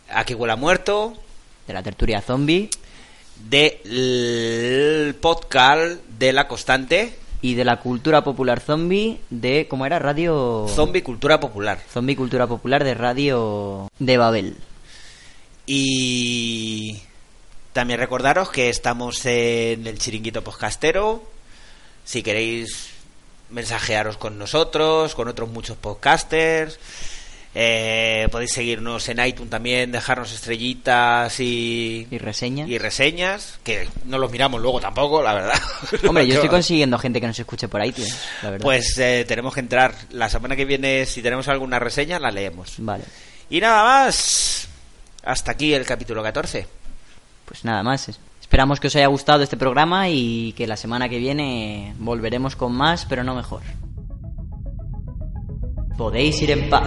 [0.10, 1.14] Aquí huele a muerto,
[1.68, 2.70] De la tertulia zombie
[3.36, 9.68] del podcast de la constante y de la cultura popular zombie de.
[9.68, 9.99] ¿Cómo era?
[9.99, 10.68] Radio.
[10.70, 11.80] Zombie Cultura Popular.
[11.91, 14.58] Zombie Cultura Popular de Radio de Babel.
[15.66, 17.01] Y
[17.74, 21.24] también recordaros que estamos en el chiringuito podcastero.
[22.03, 22.89] Si queréis
[23.49, 26.80] mensajearos con nosotros, con otros muchos podcasters.
[27.53, 32.67] Eh, podéis seguirnos en iTunes también, dejarnos estrellitas y, Y reseña.
[32.67, 35.59] y reseñas, que no los miramos luego tampoco, la verdad.
[36.07, 38.63] Hombre, yo estoy consiguiendo gente que nos escuche por iTunes, la verdad.
[38.63, 39.93] Pues eh, tenemos que entrar.
[40.11, 42.76] La semana que viene, si tenemos alguna reseña, la leemos.
[42.80, 43.03] Vale.
[43.49, 44.67] Y nada más.
[45.23, 46.67] Hasta aquí el capítulo 14.
[47.45, 48.09] Pues nada más.
[48.41, 52.73] Esperamos que os haya gustado este programa y que la semana que viene volveremos con
[52.73, 53.61] más, pero no mejor.
[55.97, 56.84] Podéis ir en paz.